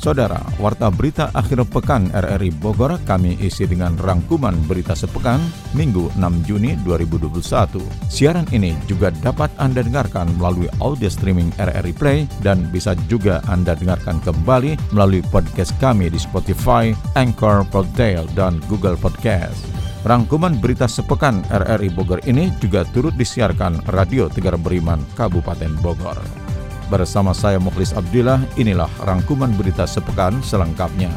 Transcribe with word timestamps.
Saudara, 0.00 0.40
Warta 0.56 0.88
Berita 0.88 1.28
Akhir 1.36 1.60
Pekan 1.68 2.08
RRI 2.16 2.56
Bogor 2.56 2.96
kami 3.04 3.36
isi 3.36 3.68
dengan 3.68 4.00
rangkuman 4.00 4.56
berita 4.64 4.96
sepekan 4.96 5.36
Minggu 5.76 6.08
6 6.16 6.48
Juni 6.48 6.72
2021. 6.88 7.76
Siaran 8.08 8.48
ini 8.48 8.72
juga 8.88 9.12
dapat 9.20 9.52
Anda 9.60 9.84
dengarkan 9.84 10.40
melalui 10.40 10.72
audio 10.80 11.12
streaming 11.12 11.52
RRI 11.60 11.92
Play 11.92 12.24
dan 12.40 12.72
bisa 12.72 12.96
juga 13.12 13.44
Anda 13.44 13.76
dengarkan 13.76 14.24
kembali 14.24 14.96
melalui 14.96 15.20
podcast 15.28 15.76
kami 15.76 16.08
di 16.08 16.16
Spotify, 16.16 16.96
Anchor, 17.12 17.68
Podtail, 17.68 18.24
dan 18.32 18.56
Google 18.72 18.96
Podcast. 18.96 19.60
Rangkuman 20.08 20.56
berita 20.64 20.88
sepekan 20.88 21.44
RRI 21.52 21.92
Bogor 21.92 22.24
ini 22.24 22.48
juga 22.56 22.88
turut 22.88 23.12
disiarkan 23.20 23.84
Radio 23.92 24.32
Tegar 24.32 24.56
Beriman, 24.56 25.04
Kabupaten 25.12 25.76
Bogor. 25.84 26.49
Bersama 26.90 27.30
saya 27.30 27.62
Mukhlis 27.62 27.94
Abdillah, 27.94 28.42
inilah 28.58 28.90
rangkuman 29.06 29.54
berita 29.54 29.86
sepekan 29.86 30.42
selengkapnya. 30.42 31.14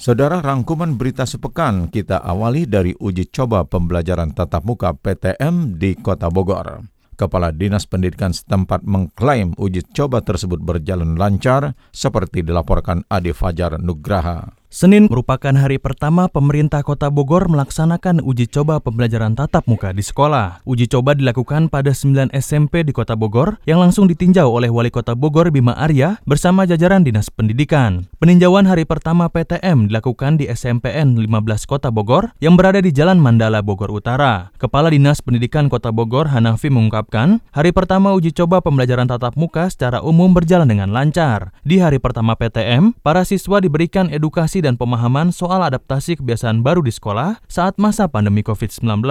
Saudara 0.00 0.40
rangkuman 0.40 0.96
berita 0.96 1.28
sepekan 1.28 1.92
kita 1.92 2.24
awali 2.24 2.64
dari 2.64 2.96
uji 2.96 3.28
coba 3.28 3.68
pembelajaran 3.68 4.32
tatap 4.32 4.64
muka 4.64 4.96
PTM 4.96 5.76
di 5.76 5.92
Kota 5.92 6.32
Bogor. 6.32 6.88
Kepala 7.20 7.52
Dinas 7.52 7.84
Pendidikan 7.84 8.32
setempat 8.32 8.80
mengklaim 8.88 9.52
uji 9.60 9.84
coba 9.92 10.24
tersebut 10.24 10.64
berjalan 10.64 11.20
lancar 11.20 11.76
seperti 11.92 12.40
dilaporkan 12.40 13.04
Ade 13.12 13.36
Fajar 13.36 13.76
Nugraha. 13.76 14.57
Senin 14.68 15.08
merupakan 15.08 15.56
hari 15.56 15.80
pertama 15.80 16.28
pemerintah 16.28 16.84
kota 16.84 17.08
Bogor 17.08 17.48
melaksanakan 17.48 18.20
uji 18.20 18.52
coba 18.52 18.84
pembelajaran 18.84 19.32
tatap 19.32 19.64
muka 19.64 19.96
di 19.96 20.04
sekolah. 20.04 20.60
Uji 20.68 20.84
coba 20.92 21.16
dilakukan 21.16 21.72
pada 21.72 21.96
9 21.96 22.28
SMP 22.36 22.84
di 22.84 22.92
kota 22.92 23.16
Bogor 23.16 23.56
yang 23.64 23.80
langsung 23.80 24.04
ditinjau 24.04 24.44
oleh 24.44 24.68
Wali 24.68 24.92
Kota 24.92 25.16
Bogor 25.16 25.48
Bima 25.48 25.72
Arya 25.72 26.20
bersama 26.28 26.68
jajaran 26.68 27.00
Dinas 27.00 27.32
Pendidikan. 27.32 28.12
Peninjauan 28.20 28.68
hari 28.68 28.84
pertama 28.84 29.32
PTM 29.32 29.88
dilakukan 29.88 30.36
di 30.36 30.52
SMPN 30.52 31.16
15 31.16 31.64
Kota 31.64 31.88
Bogor 31.88 32.36
yang 32.44 32.60
berada 32.60 32.84
di 32.84 32.92
Jalan 32.92 33.16
Mandala 33.16 33.64
Bogor 33.64 33.88
Utara. 33.88 34.52
Kepala 34.60 34.92
Dinas 34.92 35.24
Pendidikan 35.24 35.72
Kota 35.72 35.96
Bogor 35.96 36.28
Hanafi 36.28 36.68
mengungkapkan, 36.68 37.40
hari 37.56 37.72
pertama 37.72 38.12
uji 38.12 38.36
coba 38.36 38.60
pembelajaran 38.60 39.08
tatap 39.08 39.32
muka 39.32 39.72
secara 39.72 40.04
umum 40.04 40.36
berjalan 40.36 40.68
dengan 40.68 40.92
lancar. 40.92 41.56
Di 41.64 41.80
hari 41.80 41.96
pertama 41.96 42.36
PTM, 42.36 43.00
para 43.00 43.24
siswa 43.24 43.64
diberikan 43.64 44.12
edukasi 44.12 44.57
dan 44.62 44.78
pemahaman 44.78 45.34
soal 45.34 45.62
adaptasi 45.64 46.18
kebiasaan 46.18 46.62
baru 46.62 46.82
di 46.84 46.92
sekolah 46.94 47.42
saat 47.46 47.76
masa 47.76 48.06
pandemi 48.06 48.46
COVID-19. 48.46 49.04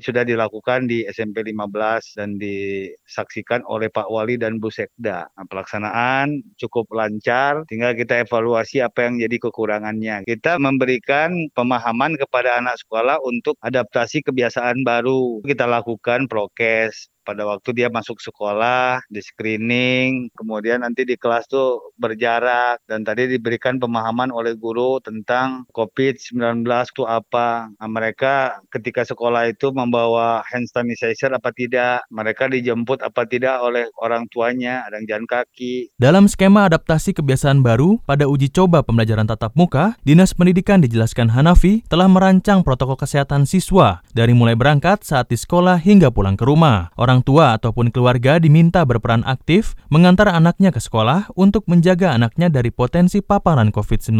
Sudah 0.00 0.24
dilakukan 0.24 0.88
di 0.88 1.04
SMP 1.08 1.44
15 1.46 2.16
dan 2.16 2.40
disaksikan 2.40 3.62
oleh 3.68 3.92
Pak 3.92 4.08
Wali 4.08 4.40
dan 4.40 4.58
Bu 4.58 4.72
Sekda. 4.72 5.28
Nah, 5.32 5.46
pelaksanaan 5.46 6.40
cukup 6.56 6.88
lancar, 6.94 7.64
tinggal 7.68 7.92
kita 7.96 8.24
evaluasi 8.24 8.80
apa 8.80 9.08
yang 9.08 9.20
jadi 9.20 9.36
kekurangannya. 9.36 10.24
Kita 10.24 10.56
memberikan 10.56 11.52
pemahaman 11.52 12.16
kepada 12.16 12.60
anak 12.60 12.80
sekolah 12.80 13.20
untuk 13.22 13.58
adaptasi 13.60 14.24
kebiasaan 14.24 14.82
baru. 14.82 15.44
Kita 15.44 15.68
lakukan 15.68 16.30
prokes, 16.30 17.10
pada 17.24 17.48
waktu 17.48 17.74
dia 17.74 17.88
masuk 17.90 18.22
sekolah, 18.22 19.02
di 19.10 19.20
screening, 19.20 20.30
kemudian 20.38 20.86
nanti 20.86 21.02
di 21.02 21.18
kelas 21.18 21.50
tuh 21.50 21.92
berjarak 21.98 22.80
dan 22.86 23.02
tadi 23.02 23.26
diberikan 23.26 23.76
pemahaman 23.76 24.30
oleh 24.30 24.54
guru 24.56 25.02
tentang 25.02 25.64
COVID-19 25.74 26.64
itu 26.64 27.04
apa. 27.04 27.72
Nah, 27.76 27.90
mereka 27.90 28.60
ketika 28.70 29.02
sekolah 29.02 29.50
itu 29.50 29.74
membawa 29.74 30.44
hand 30.46 30.70
sanitizer 30.70 31.34
apa 31.34 31.50
tidak, 31.50 32.06
mereka 32.12 32.46
dijemput 32.46 33.02
apa 33.02 33.26
tidak 33.26 33.58
oleh 33.64 33.90
orang 33.98 34.30
tuanya, 34.30 34.86
ada 34.86 35.00
yang 35.02 35.06
jalan 35.18 35.26
kaki. 35.26 35.90
Dalam 35.96 36.30
skema 36.30 36.70
adaptasi 36.70 37.16
kebiasaan 37.16 37.64
baru 37.64 37.98
pada 38.06 38.30
uji 38.30 38.52
coba 38.54 38.86
pembelajaran 38.86 39.26
tatap 39.26 39.52
muka, 39.58 39.98
Dinas 40.06 40.32
Pendidikan 40.36 40.78
dijelaskan 40.78 41.34
Hanafi 41.34 41.82
telah 41.90 42.06
merancang 42.06 42.62
protokol 42.62 42.94
kesehatan 42.94 43.44
siswa 43.44 44.04
dari 44.14 44.30
mulai 44.36 44.54
berangkat 44.54 45.02
saat 45.02 45.26
di 45.26 45.36
sekolah 45.36 45.82
hingga 45.82 46.14
pulang 46.14 46.38
ke 46.38 46.46
rumah. 46.46 46.94
Orang 46.94 47.09
orang 47.10 47.26
tua 47.26 47.58
ataupun 47.58 47.90
keluarga 47.90 48.38
diminta 48.38 48.86
berperan 48.86 49.26
aktif 49.26 49.74
mengantar 49.90 50.30
anaknya 50.30 50.70
ke 50.70 50.78
sekolah 50.78 51.26
untuk 51.34 51.66
menjaga 51.66 52.14
anaknya 52.14 52.46
dari 52.46 52.70
potensi 52.70 53.18
paparan 53.18 53.74
COVID-19. 53.74 54.14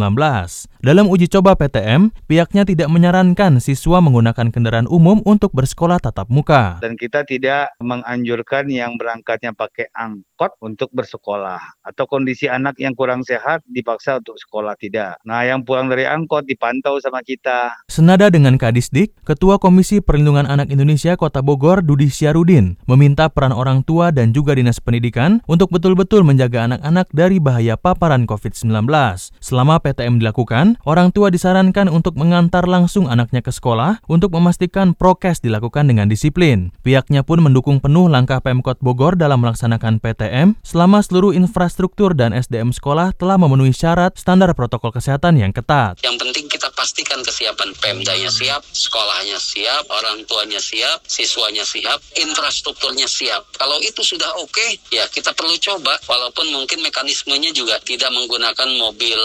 Dalam 0.81 1.05
uji 1.13 1.29
coba 1.29 1.53
PTM, 1.53 2.09
pihaknya 2.25 2.65
tidak 2.65 2.89
menyarankan 2.89 3.61
siswa 3.61 4.01
menggunakan 4.01 4.49
kendaraan 4.49 4.89
umum 4.89 5.21
untuk 5.29 5.53
bersekolah 5.53 6.01
tatap 6.01 6.25
muka. 6.25 6.81
Dan 6.81 6.97
kita 6.97 7.21
tidak 7.21 7.69
menganjurkan 7.77 8.65
yang 8.65 8.97
berangkatnya 8.97 9.53
pakai 9.53 9.93
angkot 9.93 10.57
untuk 10.57 10.89
bersekolah 10.89 11.61
atau 11.85 12.09
kondisi 12.09 12.49
anak 12.49 12.81
yang 12.81 12.97
kurang 12.97 13.21
sehat 13.21 13.61
dipaksa 13.69 14.25
untuk 14.25 14.41
sekolah 14.41 14.73
tidak. 14.73 15.21
Nah, 15.21 15.45
yang 15.45 15.61
pulang 15.61 15.85
dari 15.85 16.09
angkot 16.09 16.49
dipantau 16.49 16.97
sama 16.97 17.21
kita. 17.21 17.77
Senada 17.85 18.33
dengan 18.33 18.57
Kadisdik, 18.57 19.13
Ketua 19.21 19.61
Komisi 19.61 20.01
Perlindungan 20.01 20.49
Anak 20.49 20.73
Indonesia 20.73 21.13
Kota 21.13 21.45
Bogor 21.45 21.85
Dudi 21.85 22.09
Syarudin 22.09 22.81
meminta 22.89 23.29
peran 23.29 23.53
orang 23.53 23.85
tua 23.85 24.09
dan 24.09 24.33
juga 24.33 24.57
Dinas 24.57 24.81
Pendidikan 24.81 25.45
untuk 25.45 25.69
betul-betul 25.69 26.25
menjaga 26.25 26.65
anak-anak 26.65 27.05
dari 27.13 27.37
bahaya 27.37 27.77
paparan 27.77 28.25
COVID-19. 28.25 28.89
Selama 29.37 29.77
PTM 29.77 30.17
dilakukan, 30.17 30.70
orang 30.87 31.13
tua 31.13 31.29
disarankan 31.29 31.91
untuk 31.91 32.15
mengantar 32.15 32.65
langsung 32.65 33.05
anaknya 33.11 33.43
ke 33.43 33.53
sekolah 33.53 34.01
untuk 34.07 34.33
memastikan 34.33 34.95
prokes 34.95 35.43
dilakukan 35.43 35.85
dengan 35.85 36.07
disiplin. 36.07 36.73
Pihaknya 36.81 37.21
pun 37.27 37.43
mendukung 37.43 37.83
penuh 37.83 38.07
langkah 38.07 38.39
Pemkot 38.39 38.79
Bogor 38.79 39.19
dalam 39.19 39.43
melaksanakan 39.43 39.99
PTM 39.99 40.55
selama 40.63 41.03
seluruh 41.03 41.35
infrastruktur 41.35 42.15
dan 42.15 42.31
SDM 42.31 42.71
sekolah 42.71 43.11
telah 43.13 43.35
memenuhi 43.35 43.75
syarat 43.75 44.15
standar 44.15 44.55
protokol 44.55 44.95
kesehatan 44.95 45.35
yang 45.35 45.51
ketat. 45.51 45.99
Yang 46.01 46.15
penting 46.23 46.45
kita 46.47 46.70
pastikan 46.81 47.21
kesiapan 47.21 47.77
Pemdanya 47.77 48.33
siap, 48.33 48.65
sekolahnya 48.73 49.37
siap, 49.37 49.85
orang 49.93 50.25
tuanya 50.25 50.57
siap, 50.57 51.05
siswanya 51.05 51.61
siap, 51.61 52.01
infrastruktur 52.17 52.71
infrastrukturnya 52.71 53.09
siap. 53.09 53.43
Kalau 53.57 53.75
itu 53.83 53.99
sudah 54.05 54.31
oke, 54.39 54.53
okay, 54.53 54.79
ya 54.93 55.03
kita 55.11 55.35
perlu 55.35 55.51
coba. 55.59 55.97
Walaupun 56.07 56.47
mungkin 56.55 56.79
mekanismenya 56.85 57.51
juga 57.51 57.81
tidak 57.83 58.07
menggunakan 58.15 58.69
mobil 58.79 59.19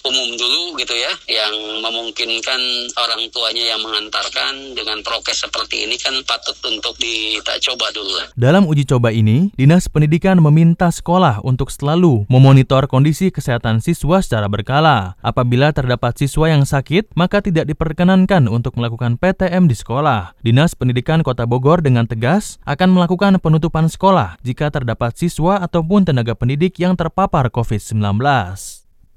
umum 0.00 0.28
dulu 0.40 0.80
gitu 0.80 0.96
ya, 0.96 1.12
yang 1.28 1.52
memungkinkan 1.84 2.60
orang 2.96 3.28
tuanya 3.28 3.76
yang 3.76 3.80
mengantarkan 3.82 4.72
dengan 4.72 5.04
prokes 5.04 5.44
seperti 5.44 5.84
ini 5.84 6.00
kan 6.00 6.16
patut 6.24 6.56
untuk 6.64 6.96
kita 6.96 7.60
coba 7.68 7.92
dulu. 7.92 8.16
Dalam 8.32 8.64
uji 8.64 8.88
coba 8.88 9.12
ini, 9.12 9.52
Dinas 9.58 9.92
Pendidikan 9.92 10.40
meminta 10.40 10.88
sekolah 10.88 11.44
untuk 11.44 11.68
selalu 11.68 12.24
memonitor 12.32 12.88
kondisi 12.88 13.28
kesehatan 13.28 13.84
siswa 13.84 14.24
secara 14.24 14.48
berkala. 14.48 15.20
Apabila 15.20 15.76
terdapat 15.76 16.16
siswa 16.16 16.48
yang 16.48 16.64
sakit, 16.64 16.95
maka 17.12 17.44
tidak 17.44 17.68
diperkenankan 17.68 18.48
untuk 18.48 18.80
melakukan 18.80 19.20
PTM 19.20 19.68
di 19.68 19.76
sekolah. 19.76 20.32
Dinas 20.40 20.72
Pendidikan 20.72 21.20
Kota 21.20 21.44
Bogor 21.44 21.84
dengan 21.84 22.08
tegas 22.08 22.56
akan 22.64 22.86
akan 22.86 23.02
melakukan 23.02 23.42
penutupan 23.42 23.90
sekolah 23.90 24.38
jika 24.46 24.70
terdapat 24.70 25.18
siswa 25.18 25.58
ataupun 25.58 26.06
tenaga 26.06 26.38
pendidik 26.38 26.78
yang 26.78 26.94
terpapar 26.94 27.50
COVID-19. 27.50 28.22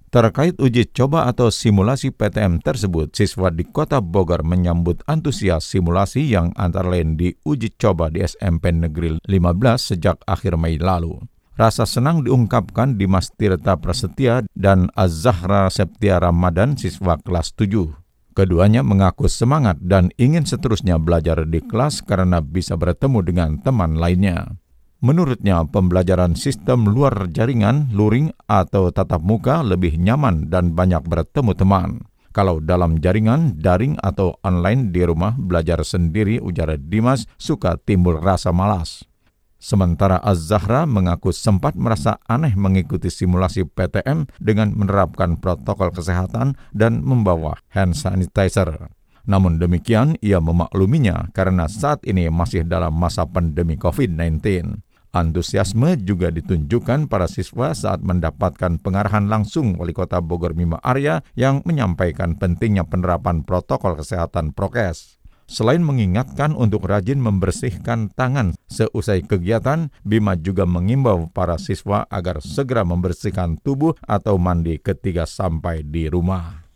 Terkait 0.09 0.57
uji 0.57 0.89
coba 0.89 1.29
atau 1.29 1.53
simulasi 1.53 2.09
PTM 2.09 2.65
tersebut, 2.65 3.13
siswa 3.13 3.53
di 3.53 3.61
Kota 3.61 4.01
Bogor 4.01 4.41
menyambut 4.41 5.05
antusias 5.05 5.69
simulasi 5.69 6.33
yang 6.33 6.49
antara 6.57 6.89
lain 6.89 7.13
diuji 7.13 7.77
coba 7.77 8.09
di 8.09 8.25
SMP 8.25 8.73
Negeri 8.73 9.21
15 9.21 9.93
sejak 9.93 10.17
akhir 10.25 10.57
Mei 10.57 10.81
lalu. 10.81 11.21
Rasa 11.59 11.83
senang 11.83 12.23
diungkapkan 12.23 12.95
di 12.95 13.03
Mas 13.03 13.35
Tirta 13.35 13.75
Prasetya 13.75 14.47
dan 14.55 14.87
Az-Zahra 14.95 15.67
Septia 15.67 16.15
Ramadan 16.15 16.79
siswa 16.79 17.19
kelas 17.19 17.51
7. 17.51 17.99
Keduanya 18.31 18.79
mengaku 18.79 19.27
semangat 19.27 19.75
dan 19.83 20.07
ingin 20.15 20.47
seterusnya 20.47 20.95
belajar 20.95 21.43
di 21.43 21.59
kelas 21.59 21.99
karena 21.99 22.39
bisa 22.39 22.79
bertemu 22.79 23.19
dengan 23.27 23.49
teman 23.59 23.99
lainnya. 23.99 24.55
Menurutnya, 25.03 25.67
pembelajaran 25.67 26.39
sistem 26.39 26.87
luar 26.87 27.27
jaringan, 27.27 27.91
luring, 27.91 28.31
atau 28.47 28.87
tatap 28.95 29.19
muka 29.19 29.59
lebih 29.59 29.99
nyaman 29.99 30.47
dan 30.47 30.71
banyak 30.71 31.03
bertemu 31.03 31.51
teman. 31.59 32.07
Kalau 32.31 32.63
dalam 32.63 33.03
jaringan, 33.03 33.59
daring, 33.59 33.99
atau 33.99 34.31
online 34.47 34.95
di 34.95 35.03
rumah 35.03 35.35
belajar 35.35 35.83
sendiri, 35.83 36.39
ujar 36.39 36.79
Dimas, 36.79 37.27
suka 37.35 37.75
timbul 37.75 38.15
rasa 38.15 38.55
malas. 38.55 39.03
Sementara 39.59 40.23
Az-Zahra 40.23 40.87
mengaku 40.87 41.35
sempat 41.35 41.75
merasa 41.75 42.15
aneh 42.31 42.55
mengikuti 42.55 43.11
simulasi 43.11 43.67
PTM 43.67 44.31
dengan 44.39 44.71
menerapkan 44.71 45.35
protokol 45.35 45.91
kesehatan 45.91 46.55
dan 46.71 47.03
membawa 47.03 47.59
hand 47.75 47.99
sanitizer. 47.99 48.87
Namun 49.27 49.59
demikian, 49.59 50.15
ia 50.23 50.39
memakluminya 50.39 51.27
karena 51.35 51.67
saat 51.67 52.07
ini 52.07 52.31
masih 52.31 52.63
dalam 52.63 52.95
masa 52.95 53.27
pandemi 53.27 53.75
COVID-19. 53.75 54.39
Antusiasme 55.11 55.99
juga 56.07 56.31
ditunjukkan 56.31 57.11
para 57.11 57.27
siswa 57.27 57.75
saat 57.75 57.99
mendapatkan 57.99 58.79
pengarahan 58.79 59.27
langsung 59.27 59.75
Wali 59.75 59.91
Kota 59.91 60.23
Bogor 60.23 60.55
Bima 60.55 60.79
Arya 60.79 61.19
yang 61.35 61.65
menyampaikan 61.67 62.39
pentingnya 62.39 62.87
penerapan 62.87 63.43
protokol 63.43 63.99
kesehatan 63.99 64.55
prokes. 64.55 65.18
Selain 65.49 65.81
mengingatkan 65.81 66.53
untuk 66.53 66.85
rajin 66.85 67.17
membersihkan 67.17 68.13
tangan 68.13 68.53
seusai 68.69 69.25
kegiatan, 69.25 69.89
Bima 70.05 70.37
juga 70.37 70.69
mengimbau 70.69 71.33
para 71.33 71.57
siswa 71.57 72.05
agar 72.05 72.37
segera 72.45 72.85
membersihkan 72.85 73.57
tubuh 73.57 73.97
atau 74.05 74.37
mandi 74.37 74.77
ketika 74.77 75.25
sampai 75.25 75.81
di 75.81 76.05
rumah. 76.05 76.69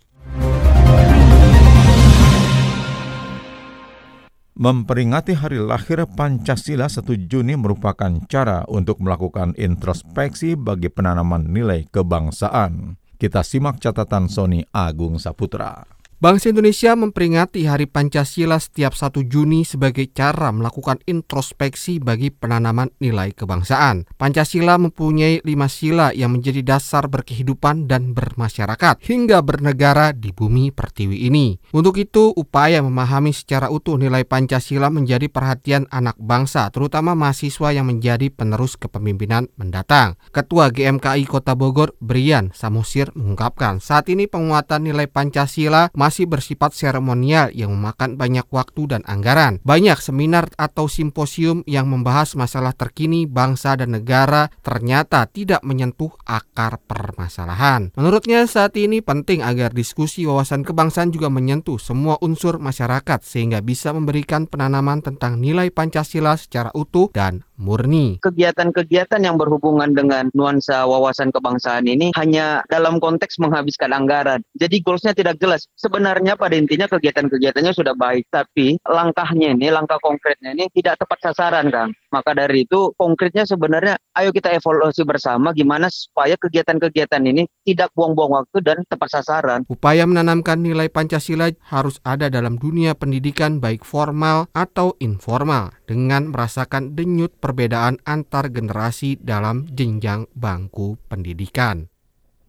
Memperingati 4.57 5.37
hari 5.37 5.61
lahir 5.61 6.09
Pancasila 6.09 6.89
1 6.89 7.29
Juni 7.29 7.53
merupakan 7.53 8.09
cara 8.25 8.65
untuk 8.65 9.05
melakukan 9.05 9.53
introspeksi 9.53 10.57
bagi 10.57 10.89
penanaman 10.89 11.45
nilai 11.45 11.85
kebangsaan. 11.93 12.97
Kita 13.21 13.45
simak 13.45 13.77
catatan 13.77 14.25
Sony 14.25 14.65
Agung 14.73 15.21
Saputra. 15.21 16.02
Bangsa 16.23 16.55
Indonesia 16.55 16.95
memperingati 16.95 17.67
Hari 17.67 17.83
Pancasila 17.83 18.55
setiap 18.55 18.95
1 18.95 19.27
Juni 19.27 19.67
sebagai 19.67 20.07
cara 20.07 20.55
melakukan 20.55 21.03
introspeksi 21.03 21.99
bagi 21.99 22.31
penanaman 22.31 22.95
nilai 23.03 23.35
kebangsaan. 23.35 24.07
Pancasila 24.15 24.79
mempunyai 24.79 25.43
lima 25.43 25.67
sila 25.67 26.15
yang 26.15 26.31
menjadi 26.31 26.63
dasar 26.63 27.11
berkehidupan 27.11 27.91
dan 27.91 28.15
bermasyarakat 28.15 29.03
hingga 29.03 29.43
bernegara 29.43 30.15
di 30.15 30.31
bumi 30.31 30.71
pertiwi 30.71 31.27
ini. 31.27 31.59
Untuk 31.75 31.99
itu, 31.99 32.31
upaya 32.31 32.79
memahami 32.79 33.35
secara 33.35 33.67
utuh 33.67 33.99
nilai 33.99 34.23
Pancasila 34.23 34.87
menjadi 34.87 35.27
perhatian 35.27 35.91
anak 35.91 36.15
bangsa, 36.15 36.71
terutama 36.71 37.19
mahasiswa 37.19 37.75
yang 37.75 37.91
menjadi 37.91 38.31
penerus 38.31 38.79
kepemimpinan 38.79 39.51
mendatang. 39.59 40.15
Ketua 40.31 40.71
GMKI 40.71 41.27
Kota 41.27 41.51
Bogor, 41.51 41.99
Brian 41.99 42.55
Samusir, 42.55 43.11
mengungkapkan 43.11 43.83
saat 43.83 44.07
ini 44.07 44.31
penguatan 44.31 44.87
nilai 44.87 45.11
Pancasila 45.11 45.91
masih 45.91 46.12
masih 46.13 46.29
bersifat 46.29 46.77
seremonial 46.77 47.49
yang 47.57 47.73
memakan 47.73 48.21
banyak 48.21 48.45
waktu 48.53 48.85
dan 48.85 49.01
anggaran. 49.09 49.57
Banyak 49.65 49.97
seminar 49.97 50.45
atau 50.61 50.85
simposium 50.85 51.65
yang 51.65 51.89
membahas 51.89 52.37
masalah 52.37 52.77
terkini 52.77 53.25
bangsa 53.25 53.73
dan 53.73 53.97
negara 53.97 54.53
ternyata 54.61 55.25
tidak 55.25 55.65
menyentuh 55.65 56.13
akar 56.21 56.77
permasalahan. 56.85 57.89
Menurutnya 57.97 58.45
saat 58.45 58.77
ini 58.77 59.01
penting 59.01 59.41
agar 59.41 59.73
diskusi 59.73 60.29
wawasan 60.29 60.61
kebangsaan 60.61 61.09
juga 61.09 61.33
menyentuh 61.33 61.81
semua 61.81 62.21
unsur 62.21 62.61
masyarakat 62.61 63.25
sehingga 63.25 63.65
bisa 63.65 63.89
memberikan 63.89 64.45
penanaman 64.45 65.01
tentang 65.01 65.41
nilai 65.41 65.73
Pancasila 65.73 66.37
secara 66.37 66.69
utuh 66.77 67.09
dan 67.09 67.41
murni. 67.57 68.17
Kegiatan-kegiatan 68.21 69.21
yang 69.21 69.37
berhubungan 69.37 69.93
dengan 69.93 70.29
nuansa 70.33 70.85
wawasan 70.89 71.29
kebangsaan 71.29 71.85
ini 71.85 72.11
hanya 72.17 72.65
dalam 72.69 72.97
konteks 72.97 73.37
menghabiskan 73.41 73.93
anggaran. 73.93 74.41
Jadi 74.57 74.81
goalsnya 74.81 75.13
tidak 75.13 75.37
jelas. 75.39 75.69
Sebenarnya 75.77 76.37
pada 76.37 76.57
intinya 76.57 76.89
kegiatan-kegiatannya 76.89 77.73
sudah 77.73 77.93
baik, 77.97 78.29
tapi 78.33 78.77
langkahnya 78.85 79.53
ini, 79.53 79.69
langkah 79.69 79.97
konkretnya 80.01 80.53
ini 80.53 80.69
tidak 80.73 81.01
tepat 81.01 81.31
sasaran, 81.31 81.69
Kang. 81.69 81.91
Maka 82.13 82.37
dari 82.37 82.69
itu 82.69 82.93
konkretnya 82.93 83.41
sebenarnya 83.49 83.97
ayo 84.13 84.29
kita 84.29 84.53
evaluasi 84.53 85.01
bersama 85.01 85.49
gimana 85.49 85.89
supaya 85.89 86.37
kegiatan-kegiatan 86.37 87.25
ini 87.25 87.49
tidak 87.65 87.89
buang-buang 87.97 88.45
waktu 88.45 88.61
dan 88.61 88.85
tepat 88.85 89.17
sasaran. 89.17 89.65
Upaya 89.65 90.05
menanamkan 90.05 90.61
nilai 90.61 90.93
Pancasila 90.93 91.49
harus 91.73 91.97
ada 92.05 92.29
dalam 92.29 92.61
dunia 92.61 92.93
pendidikan 92.93 93.57
baik 93.57 93.81
formal 93.81 94.45
atau 94.53 94.93
informal 95.01 95.73
dengan 95.89 96.29
merasakan 96.29 96.93
denyut 96.93 97.33
perbedaan 97.53 98.01
antar 98.09 98.49
generasi 98.49 99.21
dalam 99.21 99.69
jenjang 99.69 100.25
bangku 100.33 100.97
pendidikan. 101.05 101.85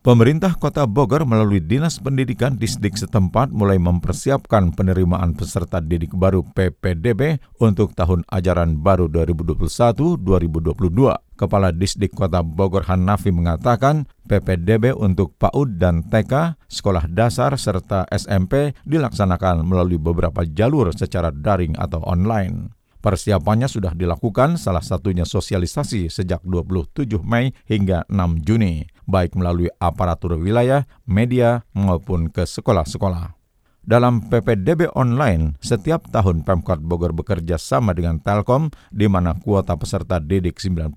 Pemerintah 0.00 0.56
Kota 0.56 0.84
Bogor 0.84 1.28
melalui 1.28 1.60
Dinas 1.64 1.96
Pendidikan 1.96 2.56
Distrik 2.56 2.96
setempat 2.96 3.52
mulai 3.52 3.80
mempersiapkan 3.80 4.72
penerimaan 4.72 5.32
peserta 5.32 5.80
didik 5.80 6.12
baru 6.12 6.40
PPDB 6.44 7.40
untuk 7.60 7.92
tahun 7.92 8.24
ajaran 8.28 8.80
baru 8.80 9.08
2021-2022. 9.12 10.20
Kepala 11.36 11.68
Distrik 11.72 12.16
Kota 12.16 12.40
Bogor 12.44 12.84
Hanafi 12.88 13.32
mengatakan 13.32 14.08
PPDB 14.28 14.92
untuk 14.92 15.36
PAUD 15.40 15.80
dan 15.80 16.04
TK, 16.04 16.56
sekolah 16.68 17.08
dasar 17.08 17.56
serta 17.56 18.04
SMP 18.12 18.76
dilaksanakan 18.84 19.64
melalui 19.64 20.00
beberapa 20.00 20.44
jalur 20.44 20.92
secara 20.92 21.32
daring 21.32 21.76
atau 21.80 22.04
online. 22.04 22.83
Persiapannya 23.04 23.68
sudah 23.68 23.92
dilakukan 23.92 24.56
salah 24.56 24.80
satunya 24.80 25.28
sosialisasi 25.28 26.08
sejak 26.08 26.40
27 26.40 27.20
Mei 27.20 27.52
hingga 27.68 28.08
6 28.08 28.40
Juni, 28.40 28.88
baik 29.04 29.36
melalui 29.36 29.68
aparatur 29.76 30.40
wilayah, 30.40 30.88
media, 31.04 31.68
maupun 31.76 32.32
ke 32.32 32.48
sekolah-sekolah. 32.48 33.36
Dalam 33.84 34.24
PPDB 34.32 34.88
online, 34.96 35.60
setiap 35.60 36.08
tahun 36.08 36.48
Pemkot 36.48 36.80
Bogor 36.80 37.12
bekerja 37.12 37.60
sama 37.60 37.92
dengan 37.92 38.16
Telkom, 38.16 38.72
di 38.88 39.04
mana 39.04 39.36
kuota 39.36 39.76
peserta 39.76 40.16
didik 40.16 40.56
90% 40.56 40.96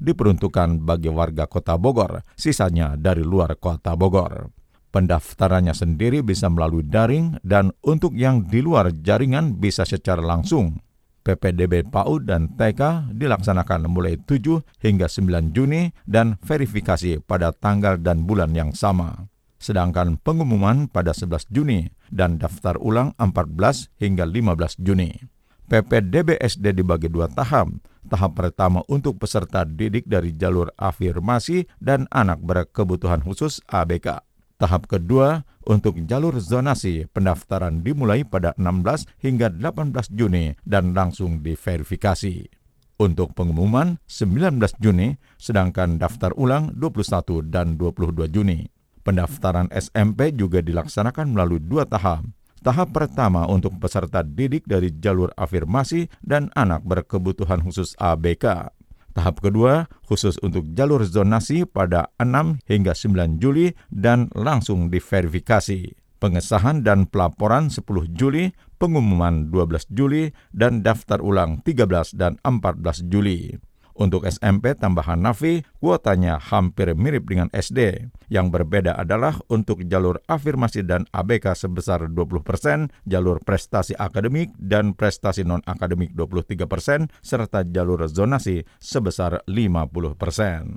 diperuntukkan 0.00 0.80
bagi 0.80 1.12
warga 1.12 1.44
kota 1.44 1.76
Bogor, 1.76 2.24
sisanya 2.32 2.96
dari 2.96 3.20
luar 3.20 3.60
kota 3.60 3.92
Bogor. 3.92 4.48
Pendaftarannya 4.88 5.76
sendiri 5.76 6.24
bisa 6.24 6.48
melalui 6.48 6.80
daring 6.80 7.36
dan 7.44 7.76
untuk 7.84 8.16
yang 8.16 8.48
di 8.48 8.64
luar 8.64 8.88
jaringan 8.96 9.60
bisa 9.60 9.84
secara 9.84 10.24
langsung. 10.24 10.85
PPDB 11.26 11.82
PAUD 11.90 12.30
dan 12.30 12.54
TK 12.54 13.10
dilaksanakan 13.18 13.90
mulai 13.90 14.14
7 14.14 14.62
hingga 14.78 15.10
9 15.10 15.50
Juni 15.50 15.90
dan 16.06 16.38
verifikasi 16.46 17.18
pada 17.26 17.50
tanggal 17.50 17.98
dan 17.98 18.22
bulan 18.22 18.54
yang 18.54 18.70
sama. 18.70 19.26
Sedangkan 19.58 20.22
pengumuman 20.22 20.86
pada 20.86 21.10
11 21.10 21.50
Juni 21.50 21.90
dan 22.14 22.38
daftar 22.38 22.78
ulang 22.78 23.10
14 23.18 23.90
hingga 23.98 24.22
15 24.22 24.78
Juni. 24.78 25.18
PPDB 25.66 26.38
SD 26.38 26.78
dibagi 26.78 27.10
dua 27.10 27.26
tahap. 27.26 27.74
Tahap 28.06 28.38
pertama 28.38 28.86
untuk 28.86 29.18
peserta 29.18 29.66
didik 29.66 30.06
dari 30.06 30.30
jalur 30.30 30.70
afirmasi 30.78 31.66
dan 31.82 32.06
anak 32.14 32.38
berkebutuhan 32.38 33.18
khusus 33.26 33.58
ABK. 33.66 34.22
Tahap 34.56 34.88
kedua, 34.88 35.44
untuk 35.68 36.00
jalur 36.08 36.40
zonasi, 36.40 37.04
pendaftaran 37.12 37.84
dimulai 37.84 38.24
pada 38.24 38.56
16 38.56 39.04
hingga 39.20 39.52
18 39.52 40.08
Juni 40.16 40.56
dan 40.64 40.96
langsung 40.96 41.44
diverifikasi. 41.44 42.48
Untuk 42.96 43.36
pengumuman 43.36 44.00
19 44.08 44.56
Juni, 44.80 45.20
sedangkan 45.36 46.00
daftar 46.00 46.32
ulang 46.40 46.72
21 46.72 47.44
dan 47.52 47.76
22 47.76 48.32
Juni. 48.32 48.64
Pendaftaran 49.04 49.68
SMP 49.68 50.32
juga 50.32 50.64
dilaksanakan 50.64 51.36
melalui 51.36 51.60
dua 51.60 51.84
tahap. 51.84 52.24
Tahap 52.64 52.90
pertama 52.96 53.44
untuk 53.46 53.76
peserta 53.76 54.24
didik 54.24 54.64
dari 54.64 54.90
jalur 54.96 55.30
afirmasi 55.36 56.08
dan 56.24 56.48
anak 56.56 56.82
berkebutuhan 56.82 57.60
khusus 57.62 57.92
ABK 58.00 58.74
Tahap 59.16 59.40
kedua 59.40 59.88
khusus 60.04 60.36
untuk 60.44 60.76
jalur 60.76 61.00
zonasi 61.08 61.64
pada 61.64 62.12
6 62.20 62.60
hingga 62.68 62.92
9 62.92 63.40
Juli 63.40 63.72
dan 63.88 64.28
langsung 64.36 64.92
diverifikasi. 64.92 65.96
Pengesahan 66.20 66.84
dan 66.84 67.08
pelaporan 67.08 67.72
10 67.72 67.80
Juli, 68.12 68.52
pengumuman 68.76 69.48
12 69.48 69.88
Juli, 69.88 70.36
dan 70.52 70.84
daftar 70.84 71.24
ulang 71.24 71.64
13 71.64 72.12
dan 72.12 72.36
14 72.44 73.08
Juli. 73.08 73.56
Untuk 73.96 74.28
SMP 74.28 74.76
tambahan 74.76 75.16
Nafi, 75.16 75.64
kuotanya 75.80 76.36
hampir 76.36 76.92
mirip 76.92 77.32
dengan 77.32 77.48
SD. 77.48 78.12
Yang 78.28 78.46
berbeda 78.52 78.92
adalah 78.92 79.40
untuk 79.48 79.80
jalur 79.88 80.20
afirmasi 80.28 80.84
dan 80.84 81.08
ABK 81.16 81.56
sebesar 81.56 82.04
20 82.12 82.44
persen, 82.44 82.92
jalur 83.08 83.40
prestasi 83.40 83.96
akademik 83.96 84.52
dan 84.60 84.92
prestasi 84.92 85.48
non-akademik 85.48 86.12
23 86.12 86.68
persen, 86.68 87.08
serta 87.24 87.64
jalur 87.64 88.04
zonasi 88.04 88.68
sebesar 88.76 89.40
50 89.48 90.12
persen. 90.20 90.76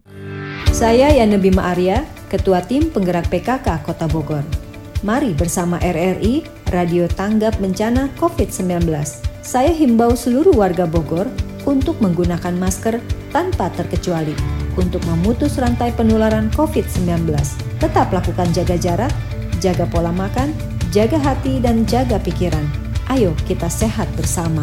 Saya 0.72 1.12
Yana 1.12 1.36
Bima 1.36 1.76
Arya, 1.76 2.08
Ketua 2.32 2.64
Tim 2.64 2.88
Penggerak 2.88 3.28
PKK 3.28 3.84
Kota 3.84 4.08
Bogor. 4.08 4.48
Mari 5.04 5.32
bersama 5.36 5.80
RRI, 5.80 6.44
Radio 6.72 7.08
Tanggap 7.08 7.56
Bencana 7.60 8.12
COVID-19. 8.20 9.39
Saya 9.50 9.74
himbau 9.74 10.14
seluruh 10.14 10.54
warga 10.54 10.86
Bogor 10.86 11.26
untuk 11.66 11.98
menggunakan 12.06 12.54
masker 12.54 13.02
tanpa 13.34 13.74
terkecuali 13.74 14.38
untuk 14.78 15.02
memutus 15.10 15.58
rantai 15.58 15.90
penularan 15.90 16.54
COVID-19. 16.54 17.34
Tetap 17.82 18.14
lakukan 18.14 18.46
jaga 18.54 18.78
jarak, 18.78 19.10
jaga 19.58 19.90
pola 19.90 20.14
makan, 20.14 20.54
jaga 20.94 21.18
hati, 21.18 21.58
dan 21.58 21.82
jaga 21.90 22.22
pikiran. 22.22 22.62
Ayo 23.10 23.34
kita 23.50 23.66
sehat 23.74 24.06
bersama. 24.14 24.62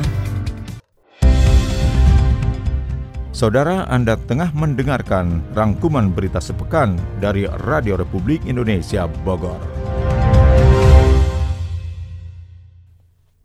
Saudara 3.35 3.91
Anda 3.91 4.15
tengah 4.15 4.55
mendengarkan 4.55 5.43
rangkuman 5.51 6.15
berita 6.15 6.39
sepekan 6.39 6.95
dari 7.19 7.51
Radio 7.67 7.99
Republik 7.99 8.47
Indonesia 8.47 9.11
Bogor. 9.27 9.76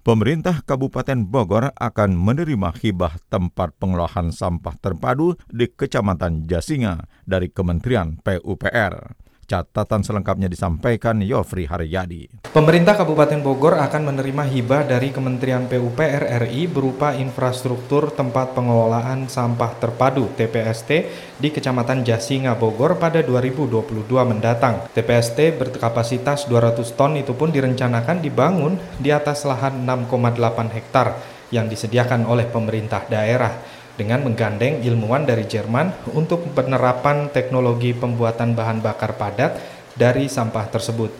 Pemerintah 0.01 0.65
Kabupaten 0.65 1.29
Bogor 1.29 1.77
akan 1.77 2.17
menerima 2.17 2.74
hibah 2.74 3.22
tempat 3.29 3.77
pengolahan 3.77 4.34
sampah 4.34 4.74
terpadu 4.81 5.38
di 5.46 5.70
Kecamatan 5.70 6.50
Jasinga 6.50 7.05
dari 7.29 7.53
Kementerian 7.53 8.17
PUPR. 8.17 9.13
Catatan 9.51 10.00
selengkapnya 10.00 10.48
disampaikan 10.48 11.20
Yofri 11.20 11.67
Haryadi. 11.67 12.48
Pemerintah 12.55 12.96
Kabupaten 12.96 13.43
Bogor 13.43 13.75
akan 13.84 14.08
menerima 14.08 14.48
hibah 14.48 14.88
dari 14.88 15.12
Kementerian 15.12 15.67
PUPR 15.67 16.48
RI 16.48 16.72
berupa 16.72 17.12
infrastruktur 17.20 18.15
tempat 18.15 18.55
pengelolaan 18.55 19.27
sampah 19.27 19.75
terpadu 19.75 20.31
TPST 20.39 20.89
di 21.36 21.51
Kecamatan 21.51 22.08
Jasinga 22.08 22.55
Bogor 22.55 22.96
pada 22.96 23.20
2022 23.20 24.08
mendatang. 24.24 24.88
TPST 24.96 25.60
berkapasitas 25.60 26.48
200 26.48 26.88
ton 26.96 27.20
itu 27.20 27.36
pun 27.36 27.51
direncanakan 27.51 28.24
dibangun 28.24 28.79
di 29.03 29.12
atas 29.12 29.43
lahan 29.43 29.84
6,8 29.84 30.72
hektar 30.79 31.20
yang 31.51 31.67
disediakan 31.67 32.24
oleh 32.24 32.48
pemerintah 32.48 33.03
daerah 33.12 33.80
dengan 34.00 34.24
menggandeng 34.24 34.83
ilmuwan 34.83 35.27
dari 35.27 35.43
Jerman 35.48 36.12
untuk 36.15 36.51
penerapan 36.55 37.31
teknologi 37.31 37.91
pembuatan 37.91 38.55
bahan 38.55 38.79
bakar 38.79 39.15
padat 39.15 39.60
dari 39.95 40.31
sampah 40.31 40.67
tersebut. 40.71 41.12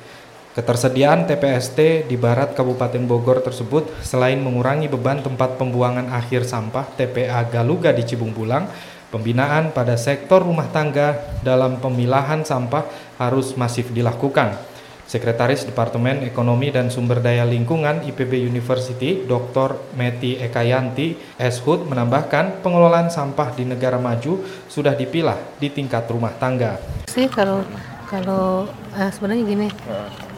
Ketersediaan 0.51 1.32
TPST 1.32 2.12
di 2.12 2.20
barat 2.20 2.51
Kabupaten 2.51 3.00
Bogor 3.08 3.40
tersebut 3.40 3.88
selain 4.04 4.36
mengurangi 4.36 4.92
beban 4.92 5.24
tempat 5.24 5.56
pembuangan 5.56 6.12
akhir 6.12 6.44
sampah 6.44 6.92
TPA 7.00 7.48
Galuga 7.48 7.96
di 7.96 8.04
Cibung 8.04 8.36
Bulang, 8.36 8.68
pembinaan 9.16 9.72
pada 9.72 9.96
sektor 9.96 10.44
rumah 10.44 10.68
tangga 10.68 11.40
dalam 11.40 11.80
pemilahan 11.80 12.44
sampah 12.44 12.84
harus 13.16 13.56
masif 13.56 13.96
dilakukan. 13.96 14.71
Sekretaris 15.12 15.68
Departemen 15.68 16.24
Ekonomi 16.24 16.72
dan 16.72 16.88
Sumber 16.88 17.20
Daya 17.20 17.44
Lingkungan 17.44 18.00
IPB 18.08 18.48
University, 18.48 19.27
Dr. 19.27 19.75
Meti 20.00 20.39
Ekayanti 20.39 21.36
Eshud 21.36 21.84
menambahkan 21.84 22.63
pengelolaan 22.63 23.12
sampah 23.12 23.51
di 23.51 23.68
negara 23.68 24.00
maju 24.00 24.39
sudah 24.72 24.96
dipilah 24.96 25.36
di 25.60 25.68
tingkat 25.68 26.08
rumah 26.08 26.32
tangga. 26.39 26.80
Sih 27.12 27.27
kalau 27.27 27.60
kalau 28.08 28.72
eh, 28.96 29.12
sebenarnya 29.12 29.44
gini, 29.44 29.68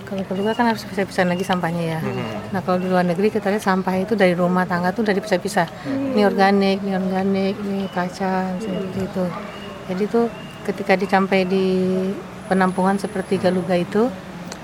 kalau 0.10 0.26
kedua 0.26 0.58
kan 0.58 0.74
harus 0.74 0.82
bisa-bisa 0.90 1.22
lagi 1.22 1.46
sampahnya 1.46 1.84
ya. 1.94 2.00
Nah 2.50 2.66
kalau 2.66 2.82
di 2.82 2.90
luar 2.90 3.06
negeri 3.06 3.30
kita 3.30 3.54
lihat 3.54 3.62
sampah 3.62 3.94
itu 4.02 4.18
dari 4.18 4.34
rumah 4.34 4.66
tangga 4.66 4.90
tuh 4.90 5.06
dari 5.06 5.22
bisa-bisa. 5.22 5.70
Ini 5.86 6.26
organik, 6.26 6.82
ini 6.82 6.98
organik, 6.98 7.62
ini 7.62 7.86
kaca, 7.94 8.58
seperti 8.58 9.06
itu. 9.06 9.26
Jadi 9.94 10.04
tuh 10.10 10.26
ketika 10.66 10.98
dicampai 10.98 11.46
di 11.46 11.66
penampungan 12.50 12.98
seperti 12.98 13.38
Galuga 13.38 13.78
itu 13.78 14.10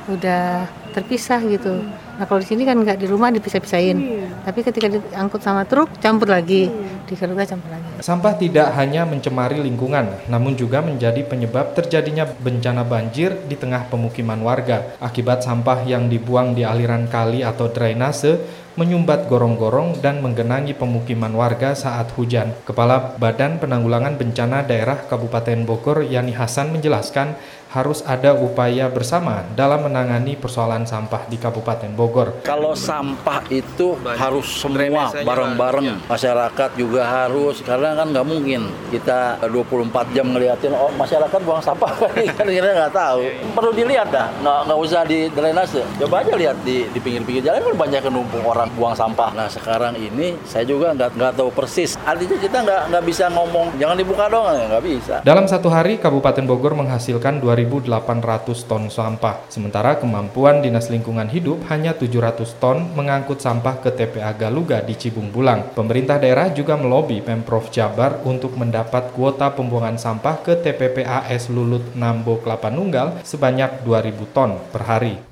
udah 0.09 0.65
terpisah 0.91 1.39
gitu. 1.45 1.85
Nah 2.19 2.27
kalau 2.27 2.43
di 2.43 2.47
sini 2.49 2.67
kan 2.67 2.75
nggak 2.75 2.99
di 2.99 3.07
rumah 3.07 3.31
dipisah-pisahin, 3.31 3.97
tapi 4.43 4.59
ketika 4.65 4.91
diangkut 4.91 5.39
sama 5.39 5.63
truk 5.63 5.87
campur 6.03 6.27
lagi, 6.27 6.67
di 7.07 7.13
keluarga 7.15 7.55
campur 7.55 7.71
lagi. 7.71 7.87
Sampah 8.03 8.33
tidak 8.35 8.75
hanya 8.75 9.07
mencemari 9.07 9.61
lingkungan, 9.63 10.27
namun 10.27 10.59
juga 10.59 10.83
menjadi 10.83 11.23
penyebab 11.23 11.71
terjadinya 11.77 12.27
bencana 12.27 12.83
banjir 12.83 13.37
di 13.47 13.55
tengah 13.55 13.87
pemukiman 13.87 14.41
warga 14.43 14.99
akibat 14.99 15.45
sampah 15.47 15.87
yang 15.87 16.11
dibuang 16.11 16.57
di 16.57 16.67
aliran 16.67 17.07
kali 17.07 17.45
atau 17.45 17.71
drainase 17.71 18.41
menyumbat 18.79 19.27
gorong-gorong 19.27 19.99
dan 19.99 20.23
menggenangi 20.23 20.71
pemukiman 20.71 21.35
warga 21.35 21.75
saat 21.75 22.15
hujan. 22.15 22.55
Kepala 22.63 23.19
Badan 23.19 23.59
Penanggulangan 23.59 24.15
Bencana 24.15 24.63
Daerah 24.63 25.03
Kabupaten 25.03 25.67
Bogor 25.67 26.07
Yani 26.07 26.31
Hasan 26.31 26.71
menjelaskan 26.71 27.35
harus 27.69 28.01
ada 28.01 28.33
upaya 28.33 28.89
bersama 28.89 29.45
dalam 29.53 29.85
menangani 29.85 30.33
persoalan 30.33 30.89
sampah 30.89 31.29
di 31.29 31.37
Kabupaten 31.37 31.93
Bogor. 31.93 32.41
Kalau 32.41 32.73
sampah 32.73 33.45
itu 33.53 33.93
harus 34.17 34.49
semua 34.49 35.13
bareng-bareng, 35.13 36.09
masyarakat 36.09 36.69
juga 36.73 37.05
harus 37.05 37.61
karena 37.61 37.93
kan 37.93 38.09
nggak 38.09 38.25
mungkin 38.25 38.73
kita 38.89 39.37
24 39.45 40.17
jam 40.17 40.33
ngeliatin 40.33 40.73
oh 40.73 40.89
masyarakat 40.97 41.39
buang 41.45 41.61
sampah 41.61 41.93
kan 42.37 42.49
kita 42.49 42.69
nggak 42.73 42.93
tahu. 42.93 43.21
Perlu 43.53 43.71
dilihat 43.77 44.09
dah, 44.09 44.33
nggak 44.41 44.59
nggak 44.65 44.79
usah 44.81 45.01
di 45.05 45.29
drainase. 45.29 45.85
Coba 46.01 46.25
aja 46.25 46.33
lihat 46.33 46.57
di 46.65 46.89
di 46.89 46.97
pinggir-pinggir 46.97 47.53
jalan 47.53 47.61
kan 47.69 47.75
banyak 47.85 48.01
kenumpuk 48.01 48.41
orang 48.41 48.73
buang 48.73 48.97
sampah. 48.97 49.29
Nah 49.37 49.45
sekarang 49.45 49.93
ini 49.93 50.33
saya 50.41 50.65
juga 50.65 50.97
nggak 50.97 51.13
nggak 51.13 51.33
tahu 51.37 51.53
persis. 51.53 51.93
Artinya 52.01 52.37
kita 52.41 52.57
nggak 52.65 52.81
nggak 52.97 53.03
bisa 53.05 53.29
ngomong 53.29 53.77
jangan 53.77 53.93
dibuka 53.93 54.25
dong 54.25 54.57
nggak 54.57 54.81
bisa. 54.81 55.15
Dalam 55.21 55.45
satu 55.45 55.69
hari 55.69 56.01
Kabupaten 56.01 56.49
Bogor 56.49 56.73
menghasilkan 56.73 57.37
2.800 57.65 58.67
ton 58.67 58.87
sampah. 58.87 59.47
Sementara 59.47 59.97
kemampuan 59.97 60.59
Dinas 60.59 60.91
Lingkungan 60.91 61.31
Hidup 61.31 61.63
hanya 61.71 61.95
700 61.95 62.59
ton 62.59 62.83
mengangkut 62.93 63.39
sampah 63.39 63.79
ke 63.79 63.89
TPA 63.95 64.35
Galuga 64.35 64.83
di 64.83 64.95
Cibung 64.95 65.31
Bulang. 65.31 65.71
Pemerintah 65.73 66.19
daerah 66.19 66.51
juga 66.51 66.75
melobi 66.75 67.23
Pemprov 67.23 67.71
Jabar 67.71 68.19
untuk 68.27 68.55
mendapat 68.59 69.15
kuota 69.15 69.51
pembuangan 69.51 69.99
sampah 69.99 70.43
ke 70.43 70.59
TPPAS 70.59 71.47
Lulut 71.49 71.95
Nambo 71.95 72.39
Kelapa 72.43 72.67
Nunggal 72.67 73.23
sebanyak 73.23 73.83
2.000 73.87 74.35
ton 74.35 74.59
per 74.69 74.83
hari. 74.83 75.28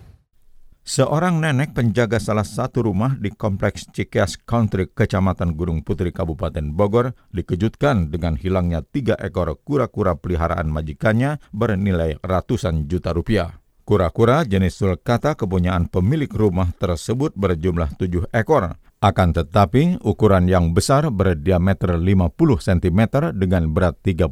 Seorang 0.88 1.44
nenek 1.44 1.76
penjaga 1.76 2.16
salah 2.16 2.48
satu 2.48 2.80
rumah 2.88 3.20
di 3.20 3.28
Kompleks 3.28 3.92
Cikeas 3.92 4.40
Country, 4.40 4.88
Kecamatan 4.88 5.52
Gunung 5.52 5.84
Putri, 5.84 6.16
Kabupaten 6.16 6.64
Bogor, 6.72 7.12
dikejutkan 7.36 8.08
dengan 8.08 8.40
hilangnya 8.40 8.80
tiga 8.88 9.20
ekor 9.20 9.52
kura-kura 9.68 10.16
peliharaan 10.16 10.72
majikannya 10.72 11.44
bernilai 11.52 12.16
ratusan 12.24 12.88
juta 12.88 13.12
rupiah. 13.12 13.60
Kura-kura 13.84 14.48
jenis 14.48 14.80
sulcata 14.80 15.36
kepunyaan 15.36 15.92
pemilik 15.92 16.32
rumah 16.32 16.72
tersebut 16.80 17.36
berjumlah 17.36 17.92
tujuh 18.00 18.32
ekor. 18.32 18.80
Akan 19.04 19.36
tetapi, 19.36 20.00
ukuran 20.08 20.48
yang 20.48 20.72
besar 20.72 21.12
berdiameter 21.12 22.00
50 22.00 22.32
cm 22.64 23.00
dengan 23.36 23.68
berat 23.76 24.00
35 24.08 24.24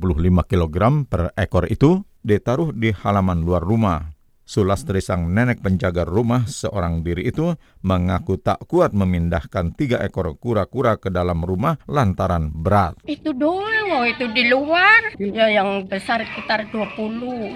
kg 0.47 1.03
per 1.03 1.35
ekor 1.35 1.67
itu 1.67 1.99
ditaruh 2.23 2.71
di 2.71 2.95
halaman 2.95 3.43
luar 3.43 3.59
rumah. 3.59 4.14
Sulastri 4.45 5.01
sang 5.01 5.33
nenek 5.33 5.65
penjaga 5.65 6.05
rumah 6.05 6.45
seorang 6.45 7.01
diri 7.01 7.25
itu 7.25 7.57
mengaku 7.81 8.37
tak 8.37 8.61
kuat 8.69 8.93
memindahkan 8.93 9.73
tiga 9.73 9.97
ekor 10.05 10.37
kura-kura 10.37 11.01
ke 11.01 11.09
dalam 11.09 11.41
rumah 11.41 11.81
lantaran 11.89 12.53
berat. 12.53 12.93
Itu 13.09 13.33
dulu, 13.33 14.05
itu 14.05 14.29
di 14.37 14.45
luar. 14.45 15.17
Ya 15.17 15.49
yang 15.49 15.89
besar 15.89 16.21
sekitar 16.21 16.69
20, 16.69 16.93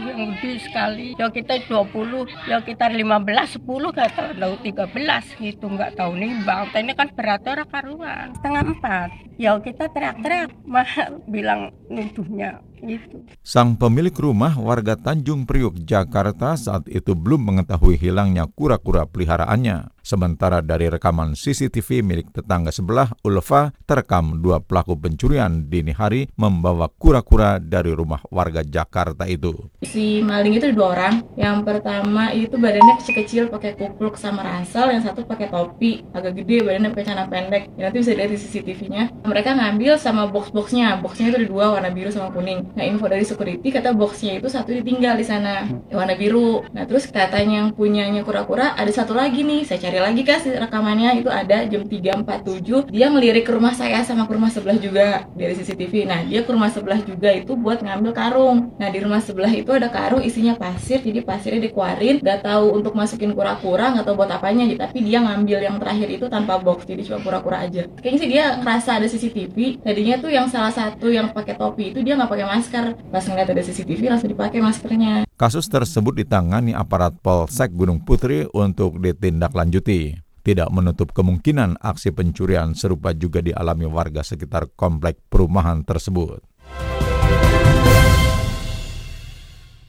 yang 0.01 0.33
gede 0.41 0.65
sekali. 0.65 1.13
Ya 1.13 1.29
kita 1.29 1.61
20, 1.69 2.25
ya 2.49 2.57
kita 2.65 2.89
15, 2.89 3.61
10, 3.61 3.93
gak 3.93 4.09
tahu 4.17 4.53
13 4.65 5.45
gitu, 5.45 5.65
nggak 5.69 5.93
tahu 5.93 6.17
nih 6.17 6.41
bang. 6.41 6.73
Ini 6.73 6.93
kan 6.97 7.13
berat 7.13 7.45
orang 7.45 7.69
karuan, 7.69 8.33
setengah 8.33 8.63
empat. 8.65 9.09
Ya 9.37 9.53
kita 9.61 9.93
teriak-teriak, 9.93 10.51
mah 10.65 10.89
bilang 11.29 11.69
nuduhnya 11.85 12.65
itu. 12.83 13.23
Sang 13.43 13.75
pemilik 13.75 14.13
rumah 14.13 14.55
warga 14.55 14.95
Tanjung 14.95 15.43
Priuk, 15.43 15.83
Jakarta 15.83 16.55
saat 16.55 16.87
itu 16.87 17.15
belum 17.15 17.43
mengetahui 17.43 17.99
hilangnya 17.99 18.47
kura-kura 18.47 19.07
peliharaannya. 19.07 19.98
Sementara 20.01 20.63
dari 20.63 20.87
rekaman 20.87 21.35
CCTV 21.35 22.01
milik 22.01 22.33
tetangga 22.33 22.71
sebelah, 22.73 23.11
Ulfa 23.21 23.71
terekam 23.85 24.39
dua 24.39 24.63
pelaku 24.63 24.97
pencurian 24.97 25.67
dini 25.69 25.93
hari 25.93 26.31
membawa 26.39 26.89
kura-kura 26.89 27.59
dari 27.61 27.91
rumah 27.93 28.23
warga 28.33 28.65
Jakarta 28.65 29.27
itu. 29.29 29.53
Si 29.83 30.23
maling 30.23 30.57
itu 30.57 30.71
dua 30.73 30.97
orang. 30.97 31.15
Yang 31.35 31.57
pertama 31.65 32.31
itu 32.33 32.55
badannya 32.55 32.99
kecil-kecil 33.03 33.53
pakai 33.53 33.75
kupluk 33.75 34.15
sama 34.15 34.43
ransel, 34.43 34.91
yang 34.91 35.03
satu 35.03 35.23
pakai 35.23 35.51
topi, 35.51 36.03
agak 36.11 36.39
gede 36.41 36.65
badannya 36.65 36.89
pakai 36.91 37.05
celana 37.05 37.25
pendek. 37.29 37.63
Ya, 37.75 37.89
nanti 37.89 37.97
bisa 38.01 38.11
lihat 38.15 38.29
di 38.31 38.37
CCTV-nya. 38.39 39.03
Mereka 39.23 39.49
ngambil 39.55 39.95
sama 39.99 40.27
box-boxnya. 40.27 40.99
Boxnya 41.03 41.31
itu 41.31 41.37
ada 41.43 41.47
dua 41.47 41.65
warna 41.77 41.89
biru 41.91 42.09
sama 42.09 42.33
kuning. 42.33 42.75
Nah 42.75 42.83
info 42.85 43.05
dari 43.05 43.25
security 43.25 43.67
kata 43.69 43.93
boxnya 43.93 44.39
itu 44.39 44.47
satu 44.47 44.71
ditinggal 44.71 45.15
di 45.19 45.25
sana 45.25 45.67
warna 45.91 46.15
biru. 46.15 46.63
Nah 46.73 46.85
terus 46.85 47.07
katanya 47.09 47.65
yang 47.65 47.69
punyanya 47.73 48.21
kura-kura 48.23 48.73
ada 48.77 48.91
satu 48.91 49.13
lagi 49.13 49.43
nih. 49.43 49.67
Saya 49.67 49.79
cari 49.89 49.99
lagi 50.05 50.21
kan 50.21 50.37
rekamannya. 50.45 51.09
Itu 51.25 51.33
ada 51.33 51.65
jam 51.65 51.81
3.47 51.89 52.93
dia 52.93 53.09
ngelirik 53.09 53.49
ke 53.49 53.51
rumah 53.57 53.73
saya 53.73 54.05
sama 54.05 54.29
ke 54.29 54.37
rumah 54.37 54.53
sebelah 54.53 54.77
juga 54.77 55.25
dari 55.33 55.57
CCTV 55.57 56.05
nah 56.05 56.21
dia 56.21 56.45
ke 56.45 56.51
rumah 56.53 56.69
sebelah 56.69 57.01
juga 57.01 57.33
itu 57.33 57.57
buat 57.57 57.81
ngambil 57.81 58.13
karung. 58.13 58.69
Nah 58.77 58.87
di 58.93 59.01
rumah 59.01 59.17
sebelah 59.17 59.49
itu 59.49 59.73
ada 59.73 59.89
karung 59.89 60.21
isinya 60.21 60.53
pasir 60.53 61.01
jadi 61.01 61.25
pasirnya 61.25 61.65
dikeluarin. 61.65 62.21
Gak 62.21 62.45
tahu 62.45 62.77
untuk 62.77 62.93
masukin 62.93 63.33
kura-kura 63.33 63.97
nggak 63.97 64.05
tahu 64.05 64.15
buat 64.21 64.29
apanya 64.29 64.69
tapi 64.77 65.01
dia 65.01 65.17
ngambil 65.25 65.59
yang 65.65 65.75
terakhir 65.81 66.07
itu 66.13 66.25
tanpa 66.29 66.61
box 66.61 66.85
jadi 66.85 67.01
cuma 67.01 67.19
kura-kura 67.25 67.65
aja. 67.65 67.89
Kayaknya 67.97 68.19
sih 68.21 68.29
dia 68.29 68.45
ngerasa 68.61 68.89
ada 69.01 69.07
CCTV 69.09 69.81
tadinya 69.81 70.15
tuh 70.21 70.29
yang 70.29 70.45
salah 70.45 70.69
satu 70.69 71.09
yang 71.09 71.33
pakai 71.33 71.57
topi 71.57 71.89
itu 71.89 72.05
dia 72.05 72.13
nggak 72.13 72.29
pakai 72.29 72.45
masker. 72.45 72.85
Pas 73.09 73.25
ngeliat 73.25 73.49
ada 73.49 73.63
CCTV 73.65 74.01
langsung 74.05 74.29
dipakai 74.29 74.61
maskernya 74.61 75.28
Kasus 75.39 75.71
tersebut 75.71 76.19
ditangani 76.19 76.75
aparat 76.75 77.15
Polsek 77.23 77.71
Gunung 77.71 78.03
Putri 78.03 78.43
untuk 78.51 78.99
ditindaklanjuti. 78.99 80.19
Tidak 80.43 80.67
menutup 80.67 81.15
kemungkinan 81.15 81.79
aksi 81.79 82.11
pencurian 82.11 82.75
serupa 82.75 83.15
juga 83.15 83.39
dialami 83.39 83.87
warga 83.87 84.19
sekitar 84.19 84.75
komplek 84.75 85.15
perumahan 85.31 85.87
tersebut. 85.87 86.43